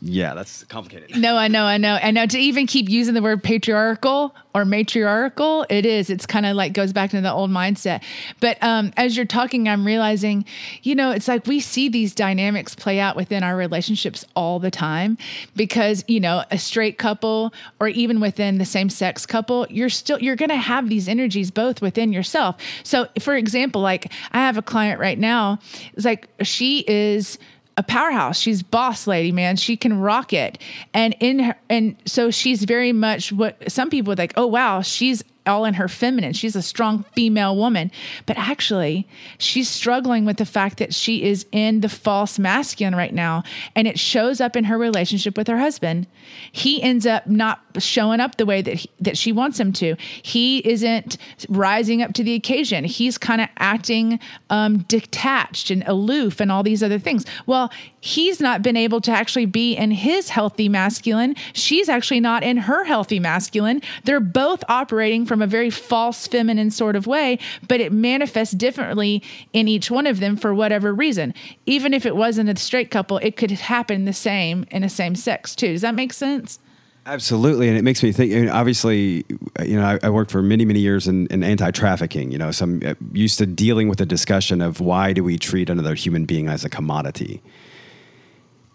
[0.00, 1.16] Yeah, that's complicated.
[1.16, 1.94] No, I know, I know.
[1.94, 6.10] And now to even keep using the word patriarchal or matriarchal, it is.
[6.10, 8.02] It's kind of like goes back to the old mindset.
[8.40, 10.44] But um, as you're talking, I'm realizing,
[10.82, 14.70] you know, it's like we see these dynamics play out within our relationships all the
[14.70, 15.16] time
[15.54, 20.18] because, you know, a straight couple or even within the same sex couple, you're still,
[20.18, 22.56] you're going to have these energies both within yourself.
[22.82, 25.60] So, for example, like I have a client right now,
[25.94, 27.38] it's like she is
[27.76, 28.38] a powerhouse.
[28.38, 29.56] She's boss lady, man.
[29.56, 30.58] She can rock it.
[30.92, 35.22] And in her, and so she's very much what some people like, oh wow, she's
[35.46, 36.32] all in her feminine.
[36.32, 37.90] She's a strong female woman.
[38.26, 43.14] But actually, she's struggling with the fact that she is in the false masculine right
[43.14, 43.42] now.
[43.74, 46.06] And it shows up in her relationship with her husband.
[46.50, 49.96] He ends up not showing up the way that, he, that she wants him to.
[50.22, 51.16] He isn't
[51.48, 52.84] rising up to the occasion.
[52.84, 54.20] He's kind of acting
[54.50, 57.24] um, detached and aloof and all these other things.
[57.46, 57.70] Well,
[58.02, 61.36] he's not been able to actually be in his healthy masculine.
[61.54, 63.80] She's actually not in her healthy masculine.
[64.04, 67.38] They're both operating from a very false feminine sort of way,
[67.68, 69.22] but it manifests differently
[69.52, 71.32] in each one of them for whatever reason.
[71.64, 75.14] Even if it wasn't a straight couple, it could happen the same in a same
[75.14, 75.72] sex too.
[75.72, 76.58] Does that make sense?
[77.06, 78.32] Absolutely, and it makes me think.
[78.32, 79.24] I mean, obviously,
[79.64, 82.30] you know, I, I, worked for many, many years in, in, anti-trafficking.
[82.30, 85.36] You know, so I'm uh, used to dealing with the discussion of why do we
[85.36, 87.42] treat another human being as a commodity.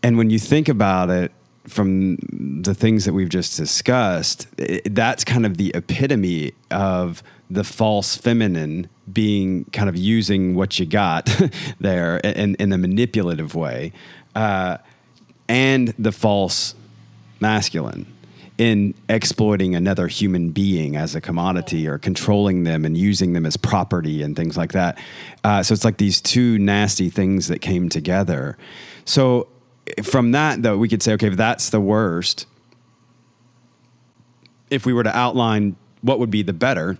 [0.08, 1.34] And when you think about it,
[1.66, 2.16] from
[2.64, 8.16] the things that we've just discussed, it, that's kind of the epitome of the false
[8.16, 11.30] feminine being kind of using what you got
[11.82, 13.91] there in, in a manipulative way,
[14.34, 14.78] uh,
[15.49, 16.74] and the false
[17.41, 18.05] masculine
[18.58, 23.58] in exploiting another human being as a commodity or controlling them and using them as
[23.58, 24.97] property and things like that.
[25.43, 28.58] Uh, so it's like these two nasty things that came together.
[29.03, 29.49] So
[30.04, 32.46] from that though, we could say, okay, if that's the worst,
[34.70, 36.98] if we were to outline what would be the better,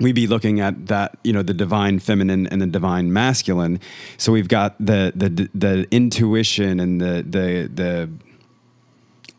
[0.00, 3.80] we'd be looking at that, you know, the divine feminine and the divine masculine.
[4.16, 8.10] So we've got the the the intuition and the the the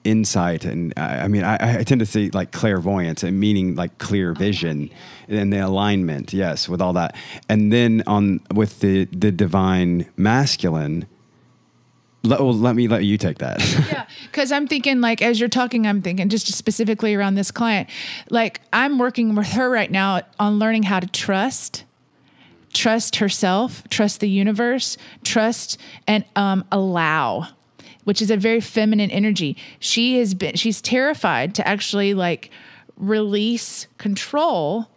[0.03, 4.33] insight and I, mean I, I, tend to see like clairvoyance and meaning like clear
[4.33, 4.89] vision
[5.29, 7.15] and the alignment yes with all that
[7.47, 11.07] and then on with the the divine masculine
[12.23, 13.59] let, well, let me let you take that.
[13.91, 17.89] yeah, because I'm thinking like as you're talking, I'm thinking just specifically around this client.
[18.29, 21.83] Like I'm working with her right now on learning how to trust,
[22.73, 27.49] trust herself, trust the universe, trust and um, allow,
[28.05, 29.57] which is a very feminine energy.
[29.79, 32.51] She has been she's terrified to actually like
[32.95, 34.87] release control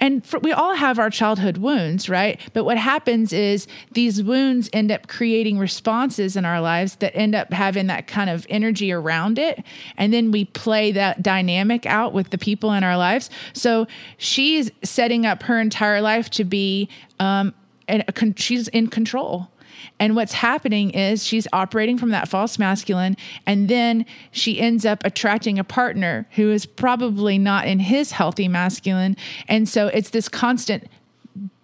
[0.00, 2.40] and for, we all have our childhood wounds, right?
[2.52, 7.34] But what happens is these wounds end up creating responses in our lives that end
[7.34, 9.62] up having that kind of energy around it.
[9.96, 13.30] And then we play that dynamic out with the people in our lives.
[13.52, 13.86] So
[14.18, 16.88] she's setting up her entire life to be,
[17.20, 17.54] um,
[17.86, 18.04] and
[18.36, 19.48] she's in control
[19.98, 23.16] and what's happening is she's operating from that false masculine,
[23.46, 28.48] and then she ends up attracting a partner who is probably not in his healthy
[28.48, 29.16] masculine.
[29.48, 30.84] And so it's this constant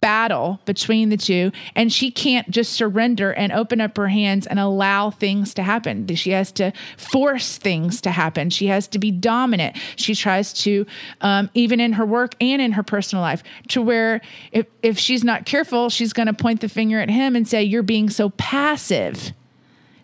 [0.01, 4.59] battle between the two and she can't just surrender and open up her hands and
[4.59, 6.07] allow things to happen.
[6.15, 8.51] She has to force things to happen.
[8.51, 9.77] She has to be dominant.
[9.97, 10.87] She tries to
[11.21, 14.21] um, even in her work and in her personal life to where
[14.53, 17.63] if, if she's not careful she's going to point the finger at him and say
[17.63, 19.33] you're being so passive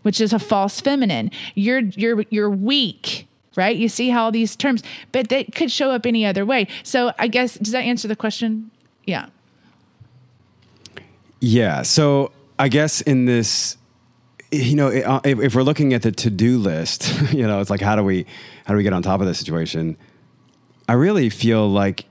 [0.03, 1.31] which is a false feminine.
[1.55, 3.27] You're you're you're weak
[3.57, 3.77] right?
[3.77, 4.83] You see how all these terms
[5.13, 6.69] but they could show up any other way.
[6.83, 8.71] So i guess does that answer the question?
[9.07, 9.29] Yeah
[11.41, 11.83] yeah.
[11.83, 13.77] So I guess in this,
[14.51, 17.81] you know, uh, if, if we're looking at the to-do list, you know, it's like
[17.81, 18.27] how do we
[18.65, 19.97] how do we get on top of this situation?
[20.89, 22.07] I really feel like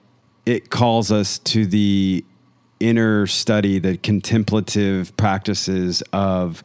[0.46, 2.24] it calls us to the
[2.80, 6.64] inner study, the contemplative practices of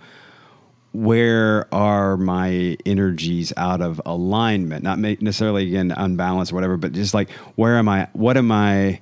[0.92, 7.14] where are my energies out of alignment not necessarily again unbalanced or whatever but just
[7.14, 8.98] like where am i what am i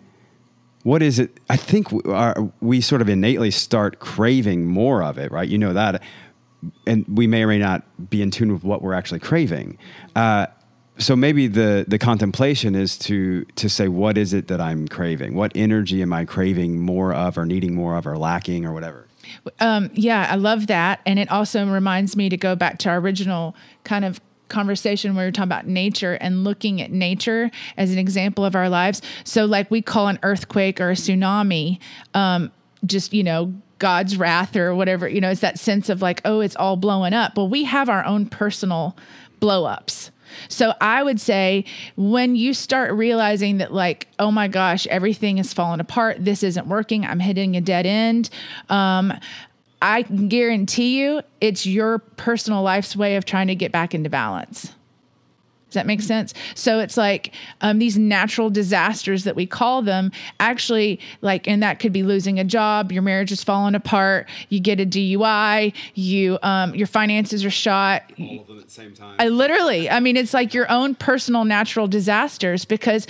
[0.82, 1.38] what is it?
[1.50, 5.48] I think we, are, we sort of innately start craving more of it, right?
[5.48, 6.02] You know that,
[6.86, 9.78] and we may or may not be in tune with what we're actually craving.
[10.14, 10.46] Uh,
[10.98, 15.34] so maybe the the contemplation is to to say what is it that I'm craving?
[15.34, 19.06] What energy am I craving more of, or needing more of, or lacking, or whatever?
[19.60, 22.98] Um, yeah, I love that, and it also reminds me to go back to our
[22.98, 23.54] original
[23.84, 27.98] kind of conversation where we are talking about nature and looking at nature as an
[27.98, 29.02] example of our lives.
[29.24, 31.78] So, like we call an earthquake or a tsunami,
[32.14, 32.50] um,
[32.84, 35.08] just you know God's wrath or whatever.
[35.08, 37.34] You know, it's that sense of like, oh, it's all blowing up.
[37.34, 38.96] But we have our own personal
[39.40, 40.10] blow ups.
[40.48, 41.64] So I would say
[41.96, 46.66] when you start realizing that, like, oh my gosh, everything is falling apart, this isn't
[46.66, 48.30] working, I'm hitting a dead end.
[48.68, 49.12] Um,
[49.80, 54.10] I can guarantee you it's your personal life's way of trying to get back into
[54.10, 54.72] balance.
[55.68, 56.32] Does that make sense?
[56.54, 61.78] So it's like um, these natural disasters that we call them actually like, and that
[61.78, 66.38] could be losing a job, your marriage is falling apart, you get a DUI, you
[66.42, 68.10] um, your finances are shot.
[68.18, 69.16] All of them at the same time.
[69.18, 73.06] I literally, I mean, it's like your own personal natural disasters because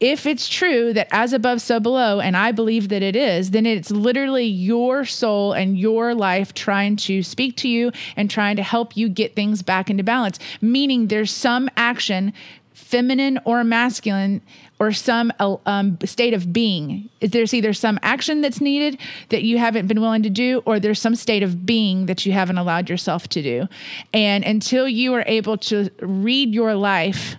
[0.00, 3.66] if it's true that as above, so below, and I believe that it is, then
[3.66, 8.62] it's literally your soul and your life trying to speak to you and trying to
[8.62, 10.38] help you get things back into balance.
[10.60, 12.32] Meaning there's some action,
[12.72, 14.40] feminine or masculine,
[14.78, 17.08] or some um, state of being.
[17.20, 21.00] There's either some action that's needed that you haven't been willing to do, or there's
[21.00, 23.66] some state of being that you haven't allowed yourself to do.
[24.14, 27.34] And until you are able to read your life,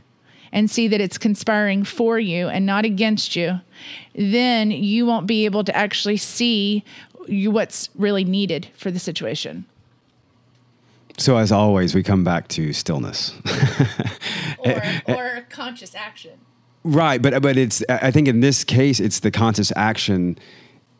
[0.51, 3.59] and see that it's conspiring for you and not against you,
[4.15, 6.83] then you won't be able to actually see
[7.27, 9.65] you, what's really needed for the situation.
[11.17, 13.33] So, as always, we come back to stillness
[14.59, 16.39] or, or conscious action.
[16.83, 20.37] Right, but but it's I think in this case it's the conscious action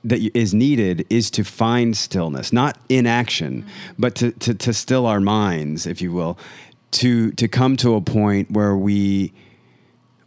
[0.04, 3.94] that is needed is to find stillness, not inaction, mm-hmm.
[3.98, 6.38] but to, to to still our minds, if you will,
[6.92, 9.34] to to come to a point where we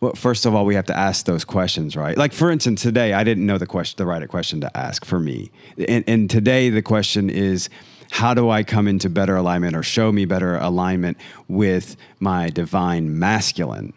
[0.00, 2.18] well, first of all, we have to ask those questions, right?
[2.18, 5.20] Like, for instance, today I didn't know the question, the right question to ask for
[5.20, 5.52] me,
[5.88, 7.68] and, and today the question is,
[8.10, 11.16] how do I come into better alignment or show me better alignment
[11.48, 13.94] with my divine masculine?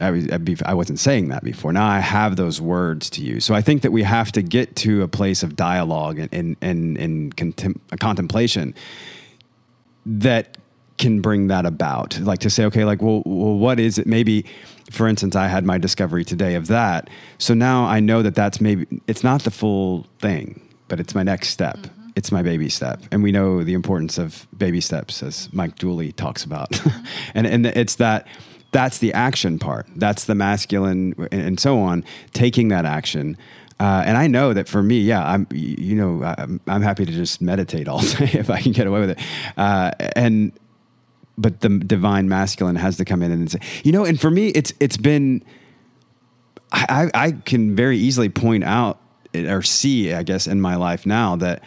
[0.00, 0.26] I, was,
[0.64, 1.72] I wasn't saying that before.
[1.72, 3.44] Now I have those words to use.
[3.44, 6.56] So I think that we have to get to a place of dialogue and, and,
[6.60, 8.74] and, and contem- contemplation
[10.04, 10.58] that
[11.02, 12.18] can bring that about.
[12.20, 14.06] Like to say, okay, like, well, well, what is it?
[14.06, 14.46] Maybe,
[14.90, 17.10] for instance, I had my discovery today of that.
[17.38, 21.24] So now I know that that's maybe, it's not the full thing, but it's my
[21.24, 21.76] next step.
[21.76, 22.10] Mm-hmm.
[22.14, 23.02] It's my baby step.
[23.10, 26.70] And we know the importance of baby steps, as Mike Dooley talks about.
[26.70, 27.04] Mm-hmm.
[27.34, 28.28] and, and it's that,
[28.70, 29.86] that's the action part.
[29.96, 33.36] That's the masculine and, and so on, taking that action.
[33.80, 37.10] Uh, and I know that for me, yeah, I'm, you know, I'm, I'm, happy to
[37.10, 39.18] just meditate all day if I can get away with it.
[39.56, 40.52] Uh, and
[41.38, 44.48] but the divine masculine has to come in and say, you know, and for me,
[44.48, 45.44] it's it's been.
[46.74, 48.98] I, I can very easily point out
[49.34, 51.62] or see, I guess, in my life now that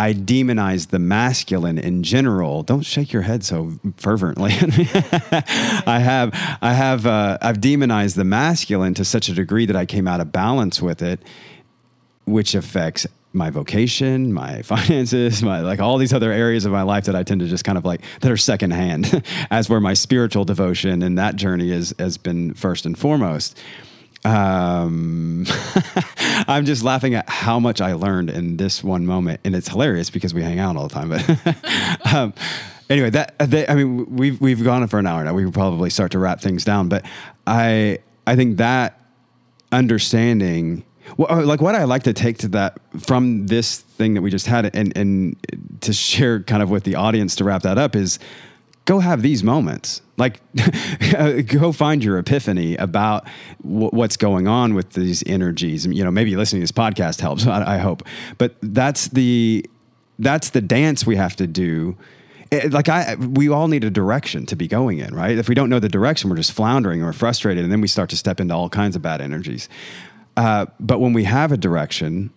[0.00, 2.62] I demonize the masculine in general.
[2.62, 4.52] Don't shake your head so fervently.
[4.54, 6.30] I have,
[6.62, 10.20] I have, uh, I've demonized the masculine to such a degree that I came out
[10.20, 11.20] of balance with it,
[12.24, 17.04] which affects my vocation, my finances, my like all these other areas of my life
[17.04, 20.44] that I tend to just kind of like that are secondhand, as where my spiritual
[20.44, 23.58] devotion and that journey is has been first and foremost.
[24.22, 25.46] Um,
[26.46, 30.10] I'm just laughing at how much I learned in this one moment, and it's hilarious
[30.10, 31.08] because we hang out all the time.
[31.08, 32.34] But um,
[32.90, 35.32] anyway, that they, I mean, we've we've gone for an hour now.
[35.32, 37.04] We would probably start to wrap things down, but
[37.46, 39.00] I I think that
[39.72, 40.84] understanding
[41.16, 44.30] well, uh, like what I like to take to that from this thing that we
[44.30, 45.36] just had, and and
[45.80, 48.18] to share kind of with the audience to wrap that up is
[48.84, 50.02] go have these moments.
[50.16, 50.40] Like,
[51.46, 53.26] go find your epiphany about
[53.62, 55.86] w- what's going on with these energies.
[55.86, 57.46] You know, maybe listening to this podcast helps.
[57.46, 58.02] I, I hope,
[58.38, 59.64] but that's the
[60.18, 61.96] that's the dance we have to do
[62.50, 65.38] it, like I, we all need a direction to be going in, right?
[65.38, 68.10] If we don't know the direction, we're just floundering or frustrated, and then we start
[68.10, 69.68] to step into all kinds of bad energies.
[70.36, 72.30] Uh, but when we have a direction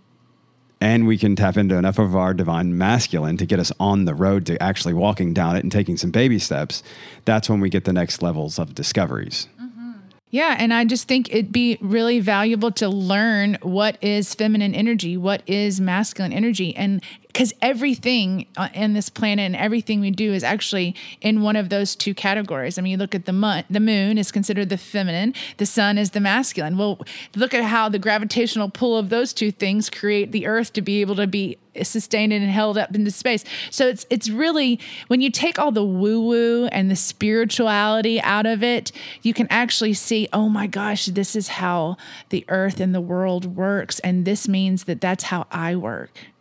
[0.81, 4.13] and we can tap into enough of our divine masculine to get us on the
[4.13, 6.83] road to actually walking down it and taking some baby steps,
[7.23, 9.47] that's when we get the next levels of discoveries.
[9.61, 9.91] Mm-hmm.
[10.29, 15.15] Yeah, and I just think it'd be really valuable to learn what is feminine energy,
[15.15, 17.01] what is masculine energy, and
[17.33, 21.69] because everything uh, in this planet and everything we do is actually in one of
[21.69, 22.77] those two categories.
[22.77, 25.97] I mean, you look at the moon, the moon is considered the feminine, the sun
[25.97, 26.77] is the masculine.
[26.77, 27.01] Well,
[27.35, 31.01] look at how the gravitational pull of those two things create the earth to be
[31.01, 33.43] able to be sustained and held up into space.
[33.71, 38.45] So it's it's really when you take all the woo woo and the spirituality out
[38.45, 38.91] of it,
[39.23, 41.97] you can actually see, oh my gosh, this is how
[42.29, 46.32] the earth and the world works, and this means that that's how I work.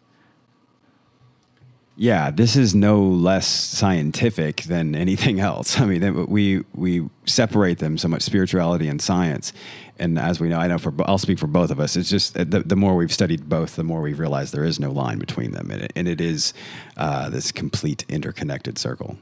[1.95, 5.79] Yeah, this is no less scientific than anything else.
[5.81, 9.53] I mean, we we separate them so much, spirituality and science.
[9.99, 11.97] And as we know, I know for I'll speak for both of us.
[11.97, 14.91] It's just the, the more we've studied both, the more we've realized there is no
[14.91, 16.55] line between them, and it, and it is
[16.97, 19.19] uh, this complete interconnected circle.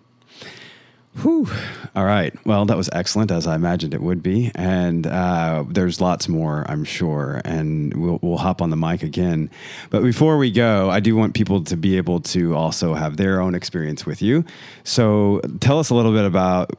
[1.16, 1.48] Whew.
[1.94, 2.34] All right.
[2.46, 4.52] Well, that was excellent, as I imagined it would be.
[4.54, 7.42] And uh, there's lots more, I'm sure.
[7.44, 9.50] And we'll, we'll hop on the mic again.
[9.90, 13.40] But before we go, I do want people to be able to also have their
[13.40, 14.44] own experience with you.
[14.84, 16.70] So tell us a little bit about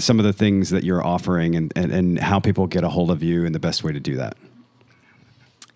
[0.00, 3.10] some of the things that you're offering and, and, and how people get a hold
[3.10, 4.36] of you and the best way to do that.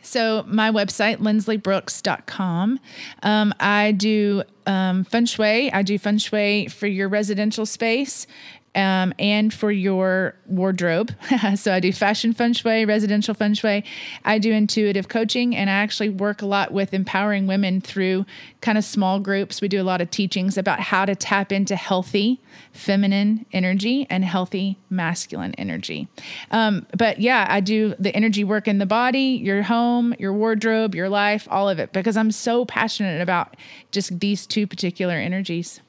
[0.09, 2.81] So my website, lindsleybrooks.com.
[3.23, 5.71] Um, I do um, feng shui.
[5.71, 8.27] I do feng shui for your residential space
[8.75, 11.13] um, and for your wardrobe.
[11.57, 13.85] so I do fashion feng shui, residential feng shui.
[14.25, 18.27] I do intuitive coaching, and I actually work a lot with empowering women through
[18.61, 19.61] kind of small groups.
[19.61, 22.41] We do a lot of teachings about how to tap into healthy
[22.73, 26.09] feminine energy and healthy masculine energy.
[26.51, 30.95] Um, but yeah, I do the energy work in the body, your home, your wardrobe,
[30.95, 33.57] your life, all of it, because I'm so passionate about
[33.91, 35.81] just these two particular energies.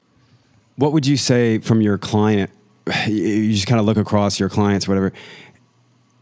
[0.76, 2.50] What would you say from your client
[3.06, 5.12] you just kind of look across your clients, whatever.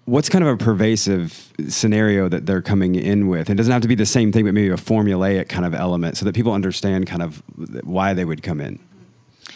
[0.04, 3.50] What's kind of a pervasive scenario that they're coming in with?
[3.50, 6.16] It doesn't have to be the same thing, but maybe a formulaic kind of element
[6.16, 7.42] so that people understand kind of
[7.84, 8.78] why they would come in.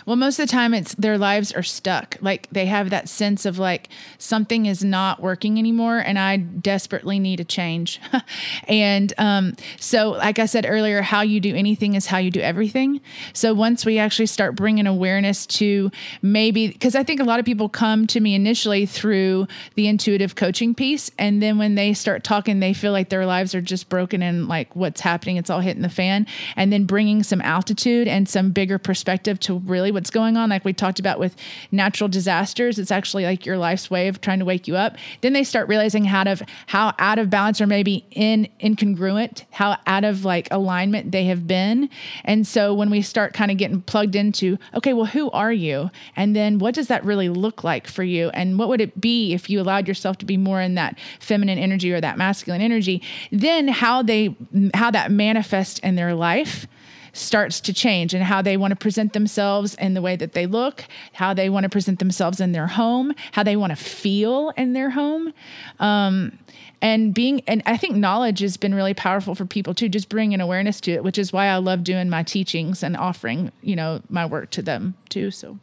[0.06, 2.16] Well, most of the time it's their lives are stuck.
[2.20, 3.88] Like they have that sense of like
[4.18, 8.00] something is not working anymore and I desperately need a change.
[8.68, 12.40] and um, so, like I said earlier, how you do anything is how you do
[12.40, 13.00] everything.
[13.32, 17.46] So once we actually start bringing awareness to maybe, because I think a lot of
[17.46, 21.10] people come to me initially through the intuitive coaching piece.
[21.18, 24.48] And then when they start talking, they feel like their lives are just broken and
[24.48, 26.26] like what's happening, it's all hitting the fan.
[26.56, 30.64] And then bringing some altitude and some bigger perspective to really what's going on, like
[30.64, 31.36] we talked about with
[31.70, 34.96] natural disasters, it's actually like your life's way of trying to wake you up.
[35.20, 39.76] Then they start realizing how to how out of balance or maybe in incongruent, how
[39.86, 41.88] out of like alignment they have been.
[42.24, 45.90] And so when we start kind of getting plugged into, okay, well, who are you?
[46.16, 48.30] And then what does that really look like for you?
[48.30, 51.58] And what would it be if you allowed yourself to be more in that feminine
[51.58, 53.02] energy or that masculine energy?
[53.30, 54.36] Then how they
[54.74, 56.66] how that manifests in their life
[57.12, 60.46] starts to change and how they want to present themselves in the way that they
[60.46, 64.50] look, how they want to present themselves in their home, how they want to feel
[64.56, 65.32] in their home.
[65.78, 66.38] Um,
[66.80, 70.40] and being, and I think knowledge has been really powerful for people too, just bringing
[70.40, 74.02] awareness to it, which is why I love doing my teachings and offering, you know,
[74.08, 75.30] my work to them too.
[75.30, 75.58] So.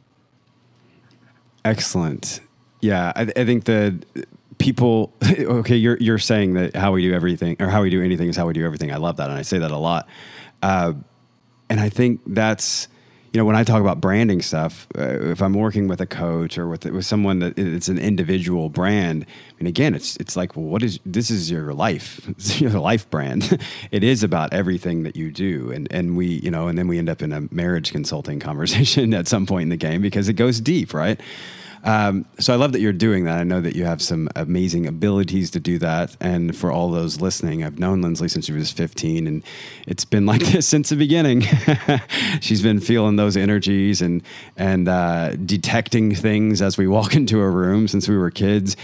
[1.66, 2.40] Excellent.
[2.80, 3.12] Yeah.
[3.16, 4.02] I, I think the,
[4.60, 8.28] people okay you're you're saying that how we do everything or how we do anything
[8.28, 10.06] is how we do everything i love that and i say that a lot
[10.62, 10.92] uh,
[11.70, 12.88] and I think that's
[13.34, 16.58] you know when I talk about branding stuff, uh, if I'm working with a coach
[16.58, 19.26] or with with someone that it's an individual brand,
[19.60, 21.30] and again, it's it's like, well, what is this?
[21.30, 22.28] Is your life,
[22.60, 23.62] your life brand?
[23.92, 26.98] it is about everything that you do, and and we you know, and then we
[26.98, 30.34] end up in a marriage consulting conversation at some point in the game because it
[30.34, 31.20] goes deep, right?
[31.84, 33.40] Um, so I love that you're doing that.
[33.40, 36.16] I know that you have some amazing abilities to do that.
[36.20, 39.44] And for all those listening, I've known Lindsley since she was 15, and
[39.88, 41.42] it's been like this since the beginning.
[42.42, 44.22] She's been feeling those energies and
[44.58, 48.76] and uh, detecting things as we walk into a room since we were kids.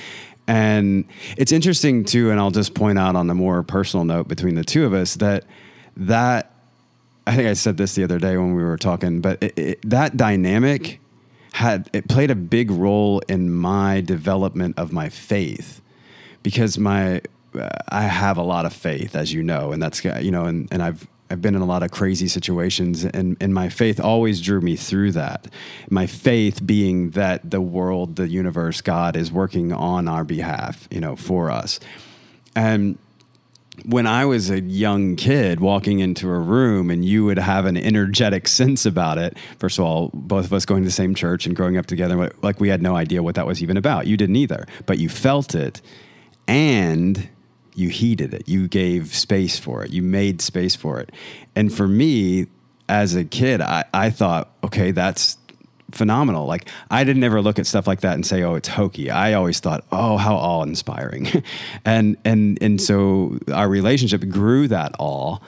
[0.47, 1.05] And
[1.37, 4.63] it's interesting too, and I'll just point out on a more personal note between the
[4.63, 5.43] two of us that
[5.97, 6.51] that
[7.27, 9.89] I think I said this the other day when we were talking, but it, it,
[9.89, 10.99] that dynamic
[11.55, 15.81] had it played a big role in my development of my faith
[16.43, 17.21] because my
[17.57, 20.67] uh, I have a lot of faith as you know and that's you know and,
[20.69, 24.41] and I've I've been in a lot of crazy situations and, and my faith always
[24.41, 25.47] drew me through that.
[25.89, 30.99] My faith being that the world, the universe, God is working on our behalf, you
[30.99, 31.79] know, for us.
[32.53, 32.97] And
[33.83, 37.77] when I was a young kid walking into a room and you would have an
[37.77, 41.45] energetic sense about it, first of all, both of us going to the same church
[41.45, 44.07] and growing up together, like we had no idea what that was even about.
[44.07, 45.81] You didn't either, but you felt it.
[46.47, 47.29] And
[47.75, 48.47] You heeded it.
[48.47, 49.91] You gave space for it.
[49.91, 51.11] You made space for it.
[51.55, 52.47] And for me,
[52.87, 55.37] as a kid, I, I thought, okay, that's
[55.95, 56.45] phenomenal.
[56.45, 59.33] Like I didn't ever look at stuff like that and say, "Oh, it's hokey." I
[59.33, 61.43] always thought, "Oh, how awe-inspiring,"
[61.85, 65.39] and and and so our relationship grew that awe,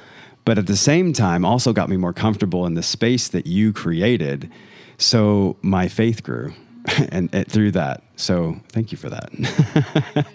[0.46, 3.74] but at the same time, also got me more comfortable in the space that you
[3.74, 4.52] created.
[4.98, 6.54] So my faith grew,
[7.12, 8.04] and, and through that.
[8.16, 10.26] So thank you for that.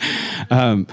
[0.51, 0.87] um,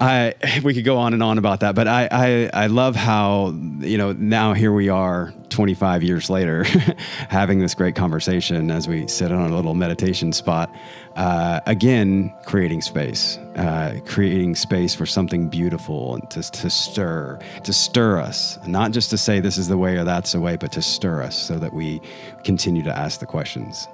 [0.00, 3.54] I we could go on and on about that, but I, I I love how
[3.80, 6.64] you know now here we are 25 years later
[7.28, 10.74] having this great conversation as we sit on a little meditation spot.
[11.16, 17.72] Uh, again, creating space, uh, creating space for something beautiful and to, to stir, to
[17.72, 20.70] stir us, not just to say this is the way or that's the way, but
[20.70, 22.00] to stir us so that we
[22.44, 23.88] continue to ask the questions.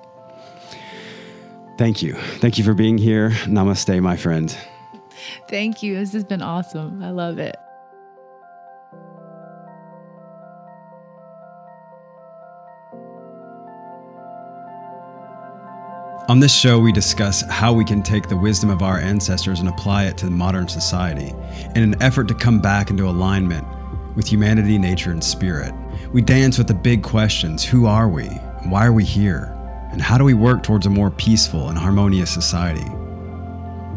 [1.78, 2.14] Thank you.
[2.14, 3.30] Thank you for being here.
[3.46, 4.56] Namaste, my friend.
[5.48, 5.96] Thank you.
[5.96, 7.02] This has been awesome.
[7.02, 7.56] I love it.
[16.28, 19.68] On this show, we discuss how we can take the wisdom of our ancestors and
[19.68, 21.32] apply it to modern society
[21.76, 23.64] in an effort to come back into alignment
[24.16, 25.72] with humanity, nature, and spirit.
[26.12, 28.26] We dance with the big questions who are we?
[28.64, 29.56] Why are we here?
[29.92, 32.90] And how do we work towards a more peaceful and harmonious society?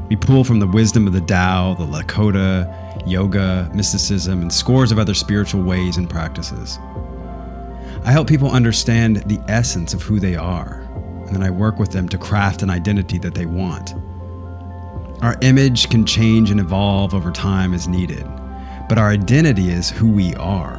[0.09, 2.67] We pull from the wisdom of the Tao, the Lakota,
[3.05, 6.79] yoga, mysticism, and scores of other spiritual ways and practices.
[8.03, 10.81] I help people understand the essence of who they are,
[11.27, 13.93] and then I work with them to craft an identity that they want.
[15.21, 18.25] Our image can change and evolve over time as needed,
[18.87, 20.78] but our identity is who we are.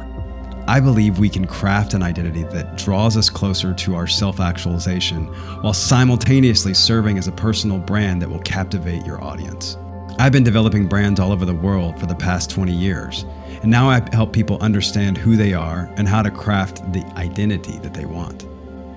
[0.71, 5.25] I believe we can craft an identity that draws us closer to our self actualization
[5.61, 9.75] while simultaneously serving as a personal brand that will captivate your audience.
[10.17, 13.25] I've been developing brands all over the world for the past 20 years,
[13.61, 17.77] and now I help people understand who they are and how to craft the identity
[17.79, 18.47] that they want.